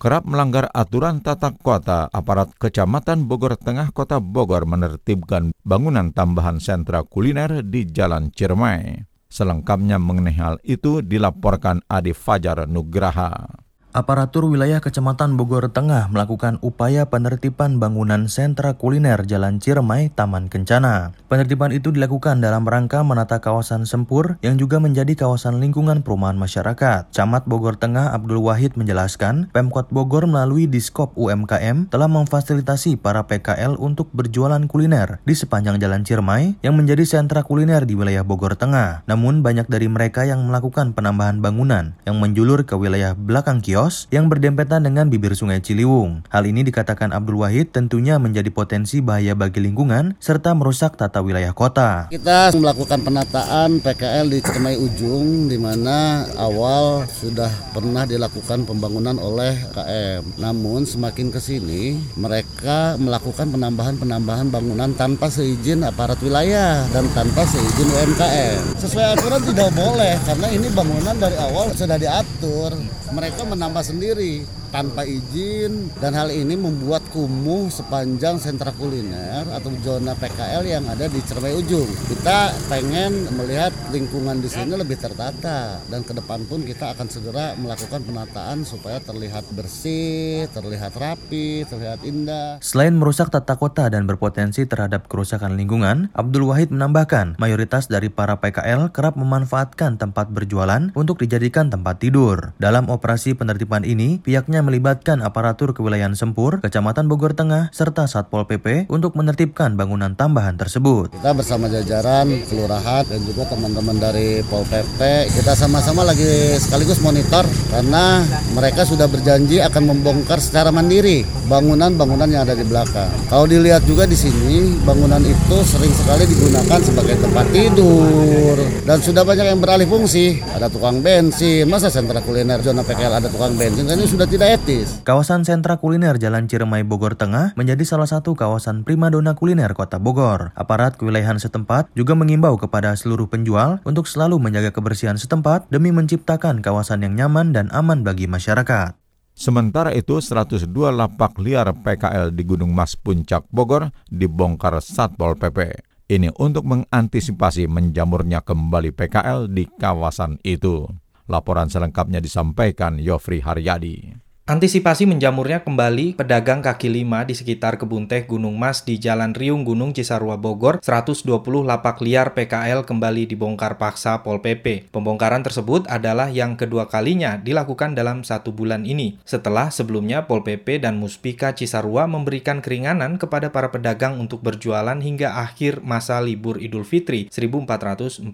kerap 0.00 0.24
melanggar 0.24 0.72
aturan 0.72 1.20
tata 1.20 1.52
kota, 1.52 2.08
aparat 2.08 2.56
Kecamatan 2.56 3.28
Bogor 3.28 3.60
Tengah 3.60 3.92
Kota 3.92 4.16
Bogor 4.16 4.64
menertibkan 4.64 5.52
bangunan 5.60 6.08
tambahan 6.16 6.56
sentra 6.56 7.04
kuliner 7.04 7.60
di 7.60 7.84
Jalan 7.84 8.32
Ciremai. 8.32 9.04
Selengkapnya 9.28 10.00
mengenai 10.00 10.34
hal 10.40 10.56
itu 10.64 11.04
dilaporkan 11.04 11.84
Adi 11.84 12.16
Fajar 12.16 12.64
Nugraha. 12.64 13.69
Aparatur 13.90 14.46
wilayah 14.46 14.78
Kecamatan 14.78 15.34
Bogor 15.34 15.66
Tengah 15.74 16.06
melakukan 16.14 16.62
upaya 16.62 17.10
penertiban 17.10 17.82
bangunan 17.82 18.30
sentra 18.30 18.78
kuliner 18.78 19.26
Jalan 19.26 19.58
Ciremai, 19.58 20.14
Taman 20.14 20.46
Kencana. 20.46 21.10
Penertiban 21.26 21.74
itu 21.74 21.90
dilakukan 21.90 22.38
dalam 22.38 22.62
rangka 22.70 23.02
menata 23.02 23.42
kawasan 23.42 23.90
sempur 23.90 24.38
yang 24.46 24.62
juga 24.62 24.78
menjadi 24.78 25.18
kawasan 25.18 25.58
lingkungan 25.58 26.06
perumahan 26.06 26.38
masyarakat. 26.38 27.10
Camat 27.10 27.50
Bogor 27.50 27.82
Tengah 27.82 28.14
Abdul 28.14 28.38
Wahid 28.38 28.78
menjelaskan, 28.78 29.50
Pemkot 29.50 29.90
Bogor 29.90 30.30
melalui 30.30 30.70
Diskop 30.70 31.10
UMKM 31.18 31.90
telah 31.90 32.06
memfasilitasi 32.06 32.94
para 32.94 33.26
PKL 33.26 33.74
untuk 33.74 34.06
berjualan 34.14 34.62
kuliner 34.70 35.18
di 35.26 35.34
sepanjang 35.34 35.82
Jalan 35.82 36.06
Ciremai 36.06 36.62
yang 36.62 36.78
menjadi 36.78 37.02
sentra 37.02 37.42
kuliner 37.42 37.82
di 37.90 37.98
wilayah 37.98 38.22
Bogor 38.22 38.54
Tengah. 38.54 39.02
Namun 39.10 39.42
banyak 39.42 39.66
dari 39.66 39.90
mereka 39.90 40.22
yang 40.22 40.46
melakukan 40.46 40.94
penambahan 40.94 41.42
bangunan 41.42 41.98
yang 42.06 42.22
menjulur 42.22 42.62
ke 42.62 42.78
wilayah 42.78 43.18
belakang 43.18 43.58
kios 43.58 43.79
kios 43.80 44.12
yang 44.12 44.28
berdempetan 44.28 44.84
dengan 44.84 45.08
bibir 45.08 45.32
sungai 45.32 45.64
Ciliwung. 45.64 46.20
Hal 46.28 46.44
ini 46.44 46.60
dikatakan 46.68 47.16
Abdul 47.16 47.40
Wahid 47.40 47.72
tentunya 47.72 48.20
menjadi 48.20 48.52
potensi 48.52 49.00
bahaya 49.00 49.32
bagi 49.32 49.64
lingkungan 49.64 50.20
serta 50.20 50.52
merusak 50.52 51.00
tata 51.00 51.24
wilayah 51.24 51.56
kota. 51.56 52.12
Kita 52.12 52.52
melakukan 52.52 53.00
penataan 53.00 53.80
PKL 53.80 54.26
di 54.28 54.38
Ciremai 54.44 54.76
Ujung 54.76 55.48
di 55.48 55.56
mana 55.56 56.28
awal 56.36 57.08
sudah 57.08 57.48
pernah 57.72 58.04
dilakukan 58.04 58.68
pembangunan 58.68 59.16
oleh 59.16 59.56
KM. 59.72 60.36
Namun 60.36 60.84
semakin 60.84 61.32
ke 61.32 61.40
sini 61.40 61.96
mereka 62.20 63.00
melakukan 63.00 63.48
penambahan-penambahan 63.48 64.52
bangunan 64.52 64.92
tanpa 64.92 65.32
seizin 65.32 65.88
aparat 65.88 66.20
wilayah 66.20 66.84
dan 66.92 67.08
tanpa 67.16 67.48
seizin 67.48 67.88
UMKM. 67.88 68.76
Sesuai 68.76 69.16
aturan 69.16 69.40
tidak 69.40 69.72
boleh 69.72 70.20
karena 70.28 70.46
ini 70.52 70.68
bangunan 70.68 71.16
dari 71.16 71.36
awal 71.40 71.72
sudah 71.72 71.96
diatur. 71.96 72.76
Mereka 73.10 73.42
menambah 73.42 73.69
menambah 73.70 73.86
sendiri 73.86 74.42
tanpa 74.70 75.02
izin 75.02 75.90
dan 75.98 76.14
hal 76.14 76.30
ini 76.30 76.54
membuat 76.54 77.02
kumuh 77.10 77.68
sepanjang 77.68 78.38
sentra 78.38 78.70
kuliner 78.74 79.46
atau 79.50 79.70
zona 79.82 80.14
PKL 80.14 80.62
yang 80.64 80.86
ada 80.86 81.10
di 81.10 81.18
Ciremai 81.22 81.54
Ujung. 81.58 81.90
Kita 82.06 82.54
pengen 82.70 83.26
melihat 83.34 83.74
lingkungan 83.90 84.38
di 84.38 84.48
sini 84.48 84.78
lebih 84.78 84.96
tertata 84.96 85.82
dan 85.90 86.06
ke 86.06 86.14
depan 86.14 86.46
pun 86.46 86.62
kita 86.62 86.94
akan 86.94 87.06
segera 87.10 87.58
melakukan 87.58 88.00
penataan 88.06 88.62
supaya 88.62 89.02
terlihat 89.02 89.44
bersih, 89.52 90.46
terlihat 90.54 90.94
rapi, 90.94 91.66
terlihat 91.66 92.06
indah. 92.06 92.62
Selain 92.62 92.94
merusak 92.94 93.34
tata 93.34 93.58
kota 93.58 93.90
dan 93.90 94.06
berpotensi 94.06 94.64
terhadap 94.64 95.10
kerusakan 95.10 95.58
lingkungan, 95.58 96.14
Abdul 96.14 96.46
Wahid 96.46 96.70
menambahkan 96.70 97.36
mayoritas 97.42 97.90
dari 97.90 98.08
para 98.08 98.38
PKL 98.38 98.94
kerap 98.94 99.18
memanfaatkan 99.18 99.98
tempat 99.98 100.30
berjualan 100.30 100.94
untuk 100.94 101.18
dijadikan 101.18 101.68
tempat 101.68 101.98
tidur. 101.98 102.54
Dalam 102.62 102.86
operasi 102.86 103.34
penertiban 103.34 103.82
ini, 103.82 104.22
pihaknya 104.22 104.59
melibatkan 104.62 105.20
aparatur 105.24 105.72
kewilayahan 105.76 106.16
Sempur, 106.16 106.60
Kecamatan 106.60 107.08
Bogor 107.08 107.32
Tengah, 107.36 107.72
serta 107.72 108.06
Satpol 108.06 108.46
PP 108.46 108.88
untuk 108.92 109.16
menertibkan 109.16 109.74
bangunan 109.74 110.14
tambahan 110.14 110.56
tersebut. 110.60 111.16
Kita 111.16 111.32
bersama 111.32 111.66
jajaran 111.66 112.44
kelurahan 112.46 113.04
dan 113.08 113.20
juga 113.24 113.48
teman-teman 113.48 113.96
dari 113.96 114.44
Pol 114.46 114.64
PP, 114.68 115.32
kita 115.32 115.52
sama-sama 115.56 116.04
lagi 116.04 116.56
sekaligus 116.60 117.00
monitor 117.00 117.44
karena 117.70 118.24
mereka 118.52 118.84
sudah 118.84 119.06
berjanji 119.06 119.62
akan 119.62 119.94
membongkar 119.94 120.38
secara 120.38 120.68
mandiri 120.68 121.24
bangunan-bangunan 121.50 122.30
yang 122.30 122.42
ada 122.46 122.54
di 122.54 122.62
belakang. 122.62 123.10
Kalau 123.26 123.46
dilihat 123.46 123.82
juga 123.86 124.06
di 124.06 124.14
sini, 124.14 124.78
bangunan 124.86 125.22
itu 125.22 125.56
sering 125.66 125.90
sekali 125.94 126.26
digunakan 126.26 126.78
sebagai 126.78 127.18
tempat 127.18 127.46
tidur 127.50 128.56
dan 128.86 128.98
sudah 129.02 129.22
banyak 129.26 129.46
yang 129.50 129.60
beralih 129.62 129.86
fungsi. 129.90 130.38
Ada 130.54 130.70
tukang 130.70 131.02
bensin, 131.02 131.66
masa 131.66 131.90
sentra 131.90 132.22
kuliner 132.22 132.62
zona 132.62 132.86
PKL 132.86 133.22
ada 133.22 133.28
tukang 133.30 133.58
bensin, 133.58 133.86
ini 133.86 134.06
sudah 134.06 134.26
tidak 134.26 134.49
etis. 134.50 134.98
Kawasan 135.06 135.46
sentra 135.46 135.78
kuliner 135.78 136.18
Jalan 136.18 136.50
Ciremai 136.50 136.82
Bogor 136.82 137.14
Tengah 137.14 137.54
menjadi 137.54 137.86
salah 137.86 138.10
satu 138.10 138.34
kawasan 138.34 138.82
primadona 138.82 139.38
kuliner 139.38 139.70
Kota 139.78 140.02
Bogor. 140.02 140.50
Aparat 140.58 140.98
kewilayahan 140.98 141.38
setempat 141.38 141.86
juga 141.94 142.18
mengimbau 142.18 142.58
kepada 142.58 142.90
seluruh 142.98 143.30
penjual 143.30 143.78
untuk 143.86 144.10
selalu 144.10 144.42
menjaga 144.42 144.74
kebersihan 144.74 145.14
setempat 145.14 145.70
demi 145.70 145.94
menciptakan 145.94 146.66
kawasan 146.66 147.06
yang 147.06 147.14
nyaman 147.14 147.54
dan 147.54 147.70
aman 147.70 148.02
bagi 148.02 148.26
masyarakat. 148.26 148.98
Sementara 149.38 149.94
itu, 149.94 150.18
102 150.18 150.66
lapak 150.90 151.38
liar 151.38 151.70
PKL 151.70 152.34
di 152.34 152.42
Gunung 152.42 152.74
Mas 152.74 152.98
Puncak 152.98 153.46
Bogor 153.54 153.94
dibongkar 154.10 154.82
Satpol 154.82 155.38
PP. 155.38 155.78
Ini 156.10 156.34
untuk 156.42 156.66
mengantisipasi 156.66 157.70
menjamurnya 157.70 158.42
kembali 158.42 158.90
PKL 158.98 159.46
di 159.46 159.70
kawasan 159.70 160.42
itu. 160.42 160.90
Laporan 161.30 161.70
selengkapnya 161.70 162.18
disampaikan 162.18 162.98
Yofri 162.98 163.38
Haryadi. 163.38 164.29
Antisipasi 164.48 165.04
menjamurnya 165.04 165.60
kembali 165.62 166.16
pedagang 166.16 166.64
kaki 166.64 166.88
lima 166.88 167.22
di 167.28 167.36
sekitar 167.36 167.76
kebun 167.76 168.08
teh 168.08 168.24
Gunung 168.24 168.56
Mas 168.56 168.82
di 168.82 168.96
Jalan 168.96 169.36
Riung 169.36 169.62
Gunung 169.62 169.92
Cisarua 169.92 170.40
Bogor, 170.40 170.80
120 170.82 171.28
lapak 171.62 172.00
liar 172.02 172.32
PKL 172.32 172.82
kembali 172.82 173.28
dibongkar 173.28 173.78
paksa 173.78 174.24
Pol 174.26 174.42
PP. 174.42 174.90
Pembongkaran 174.90 175.46
tersebut 175.46 175.86
adalah 175.86 176.32
yang 176.32 176.58
kedua 176.58 176.90
kalinya 176.90 177.38
dilakukan 177.38 177.92
dalam 177.92 178.26
satu 178.26 178.50
bulan 178.50 178.88
ini, 178.88 179.20
setelah 179.22 179.70
sebelumnya 179.70 180.26
Pol 180.26 180.42
PP 180.42 180.82
dan 180.82 180.96
Muspika 180.98 181.54
Cisarua 181.54 182.10
memberikan 182.10 182.58
keringanan 182.58 183.22
kepada 183.22 183.54
para 183.54 183.70
pedagang 183.70 184.18
untuk 184.18 184.42
berjualan 184.42 184.98
hingga 184.98 185.36
akhir 185.46 185.84
masa 185.84 186.18
libur 186.18 186.58
Idul 186.58 186.82
Fitri 186.88 187.28
1442 187.28 188.32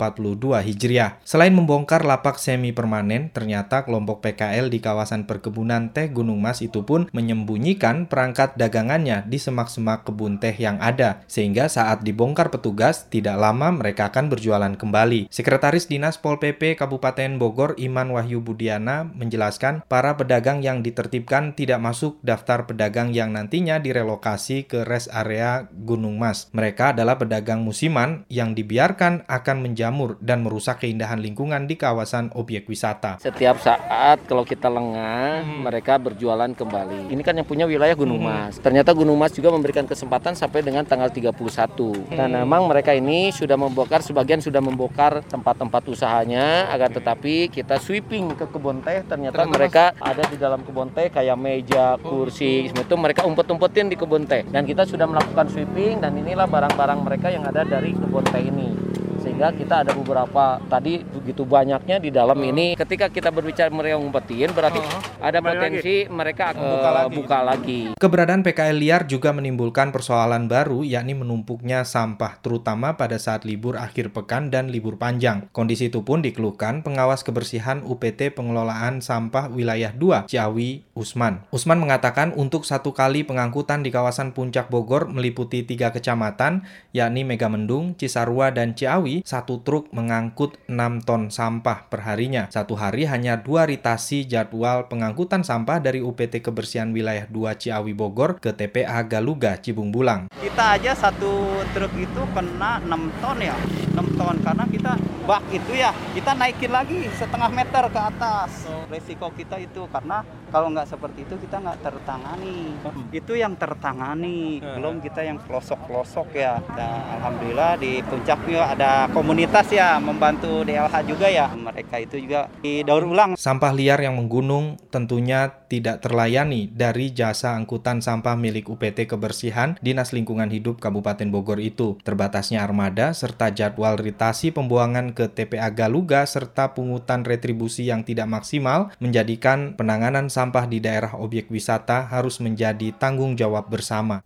Hijriah. 0.64 1.20
Selain 1.28 1.52
membongkar 1.52 2.08
lapak 2.08 2.40
semi 2.40 2.72
permanen, 2.72 3.28
ternyata 3.28 3.84
kelompok 3.84 4.24
PKL 4.24 4.72
di 4.72 4.80
kawasan 4.80 5.28
perkebunan 5.28 5.92
teh 5.92 6.05
Gunung 6.10 6.42
Mas 6.42 6.62
itu 6.62 6.82
pun 6.82 7.06
menyembunyikan 7.12 8.10
perangkat 8.10 8.58
dagangannya 8.58 9.26
di 9.28 9.38
semak-semak 9.38 10.08
kebun 10.08 10.42
teh 10.42 10.54
yang 10.54 10.80
ada, 10.82 11.22
sehingga 11.30 11.70
saat 11.70 12.02
dibongkar 12.02 12.48
petugas, 12.50 13.06
tidak 13.10 13.36
lama 13.38 13.70
mereka 13.70 14.08
akan 14.10 14.32
berjualan 14.32 14.74
kembali. 14.74 15.28
Sekretaris 15.30 15.86
Dinas 15.86 16.18
Pol 16.18 16.42
PP 16.42 16.76
Kabupaten 16.76 17.38
Bogor 17.38 17.78
Iman 17.78 18.10
Wahyu 18.12 18.42
Budiana 18.42 19.06
menjelaskan 19.06 19.86
para 19.86 20.18
pedagang 20.18 20.60
yang 20.60 20.82
ditertibkan 20.82 21.54
tidak 21.54 21.78
masuk 21.78 22.18
daftar 22.26 22.66
pedagang 22.66 23.14
yang 23.14 23.30
nantinya 23.30 23.78
direlokasi 23.78 24.66
ke 24.66 24.82
rest 24.82 25.08
area 25.14 25.70
Gunung 25.70 26.18
Mas. 26.18 26.50
Mereka 26.50 26.92
adalah 26.96 27.20
pedagang 27.20 27.62
musiman 27.62 28.26
yang 28.26 28.52
dibiarkan 28.58 29.28
akan 29.30 29.56
menjamur 29.62 30.18
dan 30.18 30.42
merusak 30.42 30.82
keindahan 30.82 31.22
lingkungan 31.22 31.70
di 31.70 31.78
kawasan 31.78 32.34
objek 32.34 32.66
wisata. 32.66 33.22
Setiap 33.22 33.62
saat 33.62 34.18
kalau 34.26 34.42
kita 34.42 34.66
lengah, 34.66 35.46
hmm. 35.46 35.62
mereka 35.62 35.85
berjualan 35.94 36.50
kembali. 36.50 37.14
Ini 37.14 37.22
kan 37.22 37.38
yang 37.38 37.46
punya 37.46 37.70
wilayah 37.70 37.94
Gunung 37.94 38.18
hmm. 38.18 38.26
Mas. 38.26 38.54
Ternyata 38.58 38.90
Gunung 38.90 39.14
Mas 39.14 39.30
juga 39.30 39.54
memberikan 39.54 39.86
kesempatan 39.86 40.34
sampai 40.34 40.66
dengan 40.66 40.82
tanggal 40.82 41.06
31. 41.06 41.30
Hmm. 41.30 42.10
Dan 42.10 42.34
memang 42.34 42.66
mereka 42.66 42.90
ini 42.90 43.30
sudah 43.30 43.54
membongkar 43.54 44.02
sebagian 44.02 44.42
sudah 44.42 44.58
membongkar 44.58 45.22
tempat-tempat 45.30 45.86
usahanya 45.86 46.66
agar 46.74 46.90
tetapi 46.90 47.46
kita 47.46 47.78
sweeping 47.78 48.34
ke 48.34 48.50
kebun 48.50 48.82
teh 48.82 49.06
ternyata 49.06 49.46
Ternyata 49.46 49.54
mereka 49.54 49.84
mas. 49.94 50.10
ada 50.10 50.22
di 50.26 50.36
dalam 50.36 50.60
kebun 50.66 50.90
teh 50.90 51.06
kayak 51.14 51.38
meja, 51.38 51.94
kursi, 52.02 52.66
semua 52.66 52.82
itu 52.82 52.96
mereka 52.98 53.22
umpet-umpetin 53.22 53.86
di 53.86 53.94
kebun 53.94 54.26
teh. 54.26 54.42
Dan 54.50 54.66
kita 54.66 54.82
sudah 54.82 55.06
melakukan 55.06 55.46
sweeping 55.46 56.02
dan 56.02 56.18
inilah 56.18 56.50
barang-barang 56.50 56.98
mereka 57.06 57.30
yang 57.30 57.46
ada 57.46 57.62
dari 57.62 57.94
kebun 57.94 58.26
teh 58.26 58.42
ini 58.42 58.85
sehingga 59.26 59.50
kita 59.50 59.82
ada 59.82 59.90
beberapa 59.90 60.62
tadi 60.70 61.02
begitu 61.02 61.42
banyaknya 61.42 61.98
di 61.98 62.14
dalam 62.14 62.38
uh. 62.38 62.46
ini 62.46 62.78
ketika 62.78 63.10
kita 63.10 63.34
berbicara 63.34 63.74
mereka 63.74 63.98
ngumpetin 63.98 64.54
berarti 64.54 64.78
uh. 64.78 65.02
ada 65.18 65.42
potensi 65.42 66.06
lagi. 66.06 66.14
mereka 66.14 66.54
akan 66.54 66.62
buka, 66.62 66.86
uh, 66.86 66.94
lagi. 66.94 67.16
buka 67.18 67.38
lagi. 67.42 67.80
Keberadaan 67.98 68.46
PKL 68.46 68.78
liar 68.78 69.02
juga 69.10 69.34
menimbulkan 69.34 69.90
persoalan 69.90 70.46
baru 70.46 70.86
yakni 70.86 71.18
menumpuknya 71.18 71.82
sampah 71.82 72.38
terutama 72.38 72.94
pada 72.94 73.18
saat 73.18 73.42
libur 73.42 73.74
akhir 73.74 74.14
pekan 74.14 74.54
dan 74.54 74.70
libur 74.70 74.94
panjang. 74.94 75.50
Kondisi 75.50 75.90
itu 75.90 76.06
pun 76.06 76.22
dikeluhkan 76.22 76.86
pengawas 76.86 77.26
kebersihan 77.26 77.82
UPT 77.82 78.30
pengelolaan 78.30 79.02
sampah 79.02 79.50
wilayah 79.50 79.90
2 79.90 80.30
Ciawi 80.30 80.86
Usman. 80.94 81.42
Usman 81.50 81.82
mengatakan 81.82 82.30
untuk 82.38 82.62
satu 82.62 82.94
kali 82.94 83.26
pengangkutan 83.26 83.82
di 83.82 83.90
kawasan 83.90 84.30
Puncak 84.30 84.70
Bogor 84.70 85.10
meliputi 85.10 85.66
tiga 85.66 85.90
kecamatan 85.90 86.62
yakni 86.94 87.26
Megamendung, 87.26 87.98
Cisarua, 87.98 88.54
dan 88.54 88.78
Ciawi 88.78 89.15
satu 89.22 89.62
truk 89.62 89.88
mengangkut 89.94 90.58
6 90.66 91.06
ton 91.06 91.30
sampah 91.30 91.86
perharinya. 91.86 92.50
Satu 92.50 92.74
hari 92.74 93.06
hanya 93.06 93.38
dua 93.38 93.64
ritasi 93.64 94.26
jadwal 94.26 94.90
pengangkutan 94.90 95.46
sampah 95.46 95.78
dari 95.78 96.02
UPT 96.02 96.42
Kebersihan 96.42 96.90
Wilayah 96.90 97.30
2 97.30 97.56
Ciawi 97.56 97.94
Bogor 97.94 98.42
ke 98.42 98.50
TPA 98.50 99.06
Galuga 99.06 99.56
Cibung 99.56 99.94
Bulang. 99.94 100.28
Kita 100.36 100.76
aja 100.76 100.92
satu 100.92 101.62
truk 101.70 101.94
itu 101.96 102.22
kena 102.34 102.82
6 102.82 103.22
ton 103.22 103.38
ya, 103.38 103.56
6 103.94 104.18
ton 104.18 104.36
karena 104.42 104.64
kita 104.66 104.92
bak 105.26 105.42
itu 105.50 105.72
ya 105.74 105.90
kita 106.14 106.34
naikin 106.38 106.72
lagi 106.74 107.06
setengah 107.14 107.50
meter 107.54 107.84
ke 107.88 108.00
atas. 108.00 108.66
Resiko 108.90 109.30
kita 109.34 109.58
itu 109.62 109.86
karena 109.90 110.22
kalau 110.48 110.70
nggak 110.72 110.88
seperti 110.88 111.26
itu 111.26 111.34
kita 111.36 111.58
nggak 111.58 111.78
tertangani. 111.82 112.72
Itu 113.10 113.34
yang 113.34 113.58
tertangani, 113.58 114.62
belum 114.62 115.02
kita 115.02 115.26
yang 115.26 115.42
pelosok-pelosok 115.42 116.28
ya. 116.38 116.62
Dan 116.72 116.92
alhamdulillah 117.20 117.76
di 117.76 118.00
puncaknya 118.06 118.72
ada 118.72 118.90
komunitas 119.10 119.66
ya 119.74 119.98
membantu 119.98 120.62
DLH 120.62 120.94
juga 121.04 121.26
ya. 121.26 121.50
Mereka 121.50 121.96
itu 122.02 122.22
juga 122.22 122.46
didaur 122.62 123.04
ulang. 123.04 123.30
Sampah 123.34 123.74
liar 123.74 123.98
yang 123.98 124.16
menggunung 124.16 124.78
tentunya 124.88 125.66
tidak 125.66 126.00
terlayani 126.00 126.70
dari 126.70 127.10
jasa 127.10 127.58
angkutan 127.58 127.98
sampah 127.98 128.38
milik 128.38 128.70
UPT 128.70 129.10
Kebersihan 129.10 129.74
Dinas 129.82 130.14
Lingkungan 130.14 130.48
Hidup 130.48 130.78
Kabupaten 130.78 131.28
Bogor 131.28 131.58
itu. 131.58 131.98
Terbatasnya 132.06 132.62
armada 132.62 133.10
serta 133.12 133.50
jadwal 133.50 133.98
ritasi 133.98 134.54
pembuangan 134.54 135.10
ke 135.10 135.26
TPA 135.26 135.74
Galuga 135.74 136.22
serta 136.24 136.72
pungutan 136.72 137.26
retribusi 137.26 137.90
yang 137.90 138.06
tidak 138.06 138.30
maksimal 138.30 138.94
menjadikan 139.02 139.74
penanganan 139.74 140.30
sampah 140.30 140.45
di 140.48 140.78
daerah 140.82 141.14
objek 141.18 141.50
wisata 141.50 142.06
harus 142.10 142.38
menjadi 142.38 142.92
tanggung 142.96 143.34
jawab 143.34 143.66
bersama. 143.70 144.22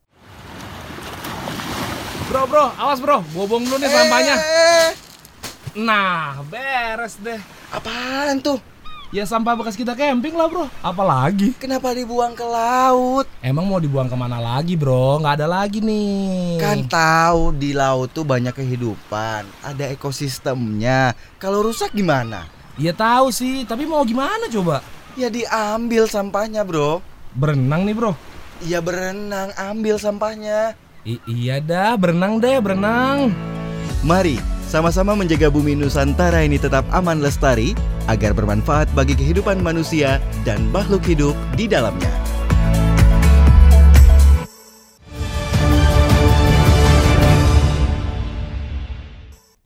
Bro, 2.30 2.46
bro, 2.46 2.70
awas 2.78 3.02
bro, 3.02 3.26
bobong 3.35 3.66
dulu 3.66 3.83
nih 3.83 3.90
sampahnya. 3.90 4.37
Nah, 5.74 6.42
beres 6.46 7.18
deh. 7.18 7.42
Apaan 7.74 8.38
tuh? 8.38 8.59
Ya 9.11 9.26
sampah 9.26 9.59
bekas 9.59 9.74
kita 9.74 9.98
camping 9.98 10.38
lah 10.38 10.46
bro, 10.46 10.70
apalagi? 10.87 11.50
Kenapa 11.59 11.90
dibuang 11.90 12.30
ke 12.38 12.46
laut? 12.46 13.26
Emang 13.42 13.66
mau 13.66 13.83
dibuang 13.83 14.06
ke 14.06 14.14
mana 14.14 14.38
lagi 14.38 14.78
bro? 14.78 15.18
Nggak 15.18 15.35
ada 15.42 15.46
lagi 15.50 15.83
nih. 15.83 16.62
Kan 16.62 16.87
tahu 16.87 17.50
di 17.50 17.74
laut 17.74 18.14
tuh 18.14 18.22
banyak 18.22 18.54
kehidupan, 18.54 19.50
ada 19.66 19.85
ekosistemnya. 19.90 21.18
Kalau 21.42 21.66
rusak 21.66 21.90
gimana? 21.90 22.46
Ya 22.78 22.94
tahu 22.94 23.35
sih, 23.35 23.66
tapi 23.66 23.83
mau 23.83 24.06
gimana 24.06 24.46
coba? 24.46 24.78
Ya 25.20 25.28
diambil 25.28 26.09
sampahnya 26.09 26.64
bro. 26.64 27.04
Berenang 27.37 27.85
nih 27.85 27.92
bro? 27.92 28.16
Iya 28.64 28.80
berenang, 28.80 29.52
ambil 29.52 30.00
sampahnya. 30.00 30.72
I 31.04 31.20
iya 31.28 31.61
dah, 31.61 31.92
berenang 32.00 32.40
deh, 32.40 32.56
berenang. 32.56 33.28
Mari 34.00 34.40
sama-sama 34.64 35.12
menjaga 35.12 35.52
bumi 35.52 35.76
Nusantara 35.76 36.40
ini 36.40 36.56
tetap 36.56 36.88
aman 36.88 37.20
lestari 37.20 37.76
agar 38.09 38.33
bermanfaat 38.33 38.88
bagi 38.96 39.12
kehidupan 39.12 39.61
manusia 39.61 40.24
dan 40.48 40.64
makhluk 40.72 41.04
hidup 41.04 41.37
di 41.52 41.68
dalamnya. 41.68 42.39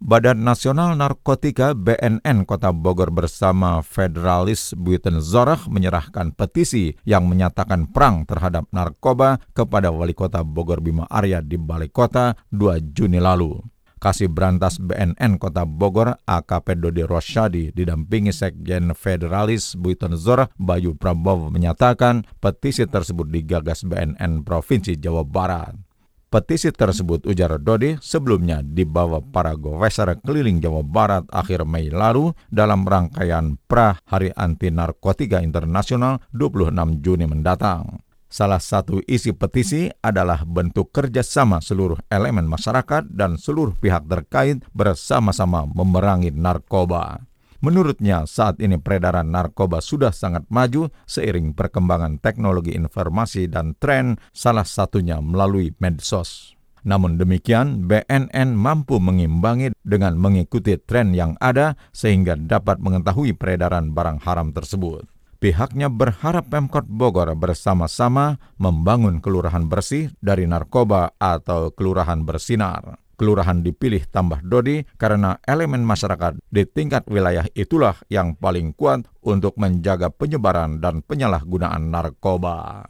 Badan 0.05 0.45
Nasional 0.45 1.01
Narkotika 1.01 1.73
BNN 1.73 2.45
Kota 2.45 2.77
Bogor 2.77 3.09
bersama 3.09 3.81
Federalis 3.81 4.77
Buiten 4.77 5.17
Zorach 5.25 5.64
menyerahkan 5.64 6.37
petisi 6.37 6.93
yang 7.09 7.25
menyatakan 7.25 7.88
perang 7.88 8.29
terhadap 8.29 8.69
narkoba 8.69 9.40
kepada 9.57 9.88
Wali 9.88 10.12
Kota 10.12 10.45
Bogor 10.45 10.85
Bima 10.85 11.09
Arya 11.09 11.40
di 11.40 11.57
Balai 11.57 11.88
Kota 11.88 12.37
2 12.53 12.93
Juni 12.93 13.17
lalu. 13.17 13.57
Kasih 13.97 14.29
Berantas 14.29 14.77
BNN 14.77 15.40
Kota 15.40 15.64
Bogor 15.64 16.21
AKP 16.29 16.85
Dodi 16.85 17.09
Rosyadi 17.09 17.73
didampingi 17.73 18.29
Sekjen 18.29 18.93
Federalis 18.93 19.73
Buiten 19.73 20.21
Zorach 20.21 20.53
Bayu 20.61 20.93
Prabowo 20.93 21.49
menyatakan 21.49 22.29
petisi 22.45 22.85
tersebut 22.85 23.33
digagas 23.33 23.81
BNN 23.88 24.45
Provinsi 24.45 25.01
Jawa 25.01 25.25
Barat. 25.25 25.93
Petisi 26.35 26.75
tersebut 26.75 27.31
ujar 27.31 27.62
Dodi 27.62 27.94
sebelumnya 28.03 28.59
dibawa 28.59 29.23
para 29.23 29.55
gofeser 29.55 30.18
keliling 30.18 30.59
Jawa 30.59 30.83
Barat 30.83 31.23
akhir 31.31 31.62
Mei 31.62 31.94
lalu 31.94 32.35
dalam 32.51 32.83
rangkaian 32.83 33.55
pra 33.70 33.94
Hari 34.11 34.35
Anti 34.35 34.75
Narkotika 34.75 35.38
Internasional 35.38 36.18
26 36.35 36.75
Juni 37.07 37.31
mendatang. 37.31 38.03
Salah 38.27 38.59
satu 38.59 38.99
isi 39.07 39.31
petisi 39.31 39.87
adalah 40.03 40.42
bentuk 40.42 40.90
kerjasama 40.90 41.62
seluruh 41.62 42.03
elemen 42.11 42.51
masyarakat 42.51 43.14
dan 43.14 43.38
seluruh 43.38 43.79
pihak 43.79 44.03
terkait 44.11 44.59
bersama-sama 44.75 45.70
memerangi 45.70 46.35
narkoba. 46.35 47.23
Menurutnya, 47.64 48.29
saat 48.29 48.61
ini 48.61 48.77
peredaran 48.77 49.33
narkoba 49.33 49.81
sudah 49.81 50.12
sangat 50.12 50.44
maju 50.53 50.92
seiring 51.09 51.57
perkembangan 51.57 52.20
teknologi 52.20 52.77
informasi 52.77 53.48
dan 53.48 53.72
tren, 53.81 54.20
salah 54.37 54.68
satunya 54.68 55.16
melalui 55.24 55.72
medsos. 55.81 56.53
Namun 56.85 57.16
demikian, 57.16 57.88
BNN 57.88 58.53
mampu 58.53 59.00
mengimbangi 59.00 59.72
dengan 59.81 60.20
mengikuti 60.20 60.77
tren 60.77 61.16
yang 61.16 61.40
ada 61.40 61.81
sehingga 61.96 62.37
dapat 62.37 62.85
mengetahui 62.85 63.33
peredaran 63.33 63.96
barang 63.96 64.20
haram 64.29 64.53
tersebut. 64.53 65.09
Pihaknya 65.40 65.88
berharap 65.88 66.53
Pemkot 66.53 66.85
Bogor 66.85 67.33
bersama-sama 67.33 68.37
membangun 68.61 69.24
kelurahan 69.24 69.64
bersih 69.64 70.12
dari 70.20 70.44
narkoba 70.44 71.16
atau 71.16 71.72
kelurahan 71.72 72.20
bersinar 72.29 73.04
kelurahan 73.14 73.62
dipilih 73.62 74.05
tambah 74.11 74.42
Dodi 74.42 74.83
karena 74.98 75.38
elemen 75.46 75.87
masyarakat 75.87 76.38
di 76.50 76.62
tingkat 76.66 77.07
wilayah 77.07 77.46
itulah 77.55 77.94
yang 78.11 78.35
paling 78.35 78.74
kuat 78.74 79.07
untuk 79.22 79.55
menjaga 79.57 80.11
penyebaran 80.11 80.83
dan 80.83 81.00
penyalahgunaan 81.07 81.90
narkoba. 81.90 82.85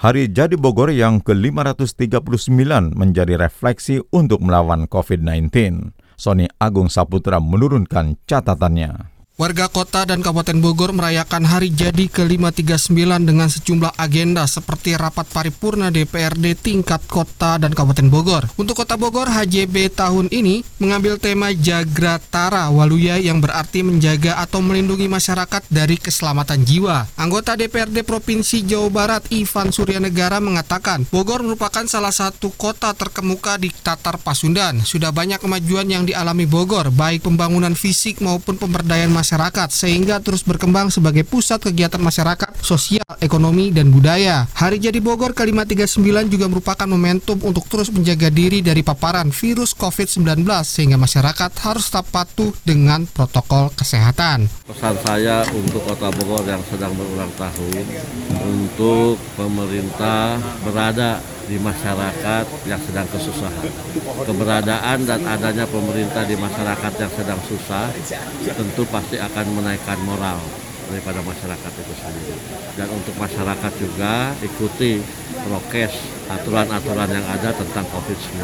Hari 0.00 0.32
Jadi 0.32 0.56
Bogor 0.56 0.88
yang 0.96 1.20
ke-539 1.20 2.96
menjadi 2.96 3.36
refleksi 3.36 4.00
untuk 4.08 4.40
melawan 4.40 4.88
COVID-19. 4.88 5.52
Sony 6.16 6.48
Agung 6.56 6.88
Saputra 6.88 7.36
menurunkan 7.36 8.16
catatannya. 8.24 9.09
Warga 9.40 9.72
kota 9.72 10.04
dan 10.04 10.20
Kabupaten 10.20 10.60
Bogor 10.60 10.92
merayakan 10.92 11.48
Hari 11.48 11.72
Jadi 11.72 12.12
ke-539 12.12 13.24
dengan 13.24 13.48
sejumlah 13.48 13.96
agenda 13.96 14.44
seperti 14.44 15.00
rapat 15.00 15.24
paripurna 15.32 15.88
DPRD 15.88 16.60
tingkat 16.60 17.00
kota 17.08 17.56
dan 17.56 17.72
Kabupaten 17.72 18.12
Bogor. 18.12 18.44
Untuk 18.60 18.76
Kota 18.76 19.00
Bogor, 19.00 19.32
HJB 19.32 19.96
tahun 19.96 20.28
ini 20.28 20.60
mengambil 20.76 21.16
tema 21.16 21.56
Jagratara 21.56 22.68
Waluya 22.68 23.16
yang 23.16 23.40
berarti 23.40 23.80
menjaga 23.80 24.36
atau 24.44 24.60
melindungi 24.60 25.08
masyarakat 25.08 25.64
dari 25.72 25.96
keselamatan 25.96 26.60
jiwa. 26.60 27.08
Anggota 27.16 27.56
DPRD 27.56 28.04
Provinsi 28.04 28.60
Jawa 28.68 28.92
Barat 28.92 29.24
Ivan 29.32 29.72
Suryanegara 29.72 30.36
mengatakan, 30.44 31.08
Bogor 31.08 31.40
merupakan 31.40 31.88
salah 31.88 32.12
satu 32.12 32.52
kota 32.52 32.92
terkemuka 32.92 33.56
di 33.56 33.72
Tatar 33.72 34.20
Pasundan. 34.20 34.84
Sudah 34.84 35.08
banyak 35.16 35.40
kemajuan 35.40 35.88
yang 35.88 36.04
dialami 36.04 36.44
Bogor, 36.44 36.92
baik 36.92 37.24
pembangunan 37.24 37.72
fisik 37.72 38.20
maupun 38.20 38.60
pemberdayaan 38.60 39.08
masyarakat 39.08 39.29
masyarakat 39.30 39.70
sehingga 39.70 40.18
terus 40.18 40.42
berkembang 40.42 40.90
sebagai 40.90 41.22
pusat 41.22 41.62
kegiatan 41.62 42.02
masyarakat, 42.02 42.50
sosial, 42.66 43.06
ekonomi, 43.22 43.70
dan 43.70 43.94
budaya. 43.94 44.50
Hari 44.58 44.82
Jadi 44.82 44.98
Bogor 44.98 45.38
ke-539 45.38 46.26
juga 46.26 46.50
merupakan 46.50 46.90
momentum 46.90 47.38
untuk 47.46 47.70
terus 47.70 47.94
menjaga 47.94 48.26
diri 48.26 48.58
dari 48.58 48.82
paparan 48.82 49.30
virus 49.30 49.70
COVID-19 49.78 50.42
sehingga 50.66 50.98
masyarakat 50.98 51.50
harus 51.62 51.86
tetap 51.86 52.10
patuh 52.10 52.50
dengan 52.66 53.06
protokol 53.06 53.70
kesehatan. 53.78 54.50
Pesan 54.66 54.98
saya 54.98 55.46
untuk 55.54 55.86
Kota 55.86 56.10
Bogor 56.10 56.42
yang 56.50 56.66
sedang 56.66 56.90
berulang 56.98 57.30
tahun 57.38 57.86
untuk 58.34 59.14
pemerintah 59.38 60.42
berada 60.66 61.22
di 61.50 61.58
masyarakat 61.58 62.46
yang 62.70 62.78
sedang 62.78 63.10
kesusahan. 63.10 63.66
Keberadaan 64.22 65.02
dan 65.02 65.26
adanya 65.26 65.66
pemerintah 65.66 66.22
di 66.22 66.38
masyarakat 66.38 66.92
yang 66.94 67.10
sedang 67.10 67.40
susah 67.42 67.90
tentu 68.54 68.86
pasti 68.86 69.18
akan 69.18 69.46
menaikkan 69.58 69.98
moral 70.06 70.38
daripada 70.86 71.18
masyarakat 71.26 71.72
itu 71.74 71.94
sendiri. 71.98 72.38
Dan 72.78 72.86
untuk 72.94 73.18
masyarakat 73.18 73.72
juga 73.82 74.30
ikuti 74.46 75.02
prokes 75.42 75.94
aturan-aturan 76.30 77.10
yang 77.10 77.26
ada 77.26 77.50
tentang 77.50 77.86
COVID-19. 77.90 78.38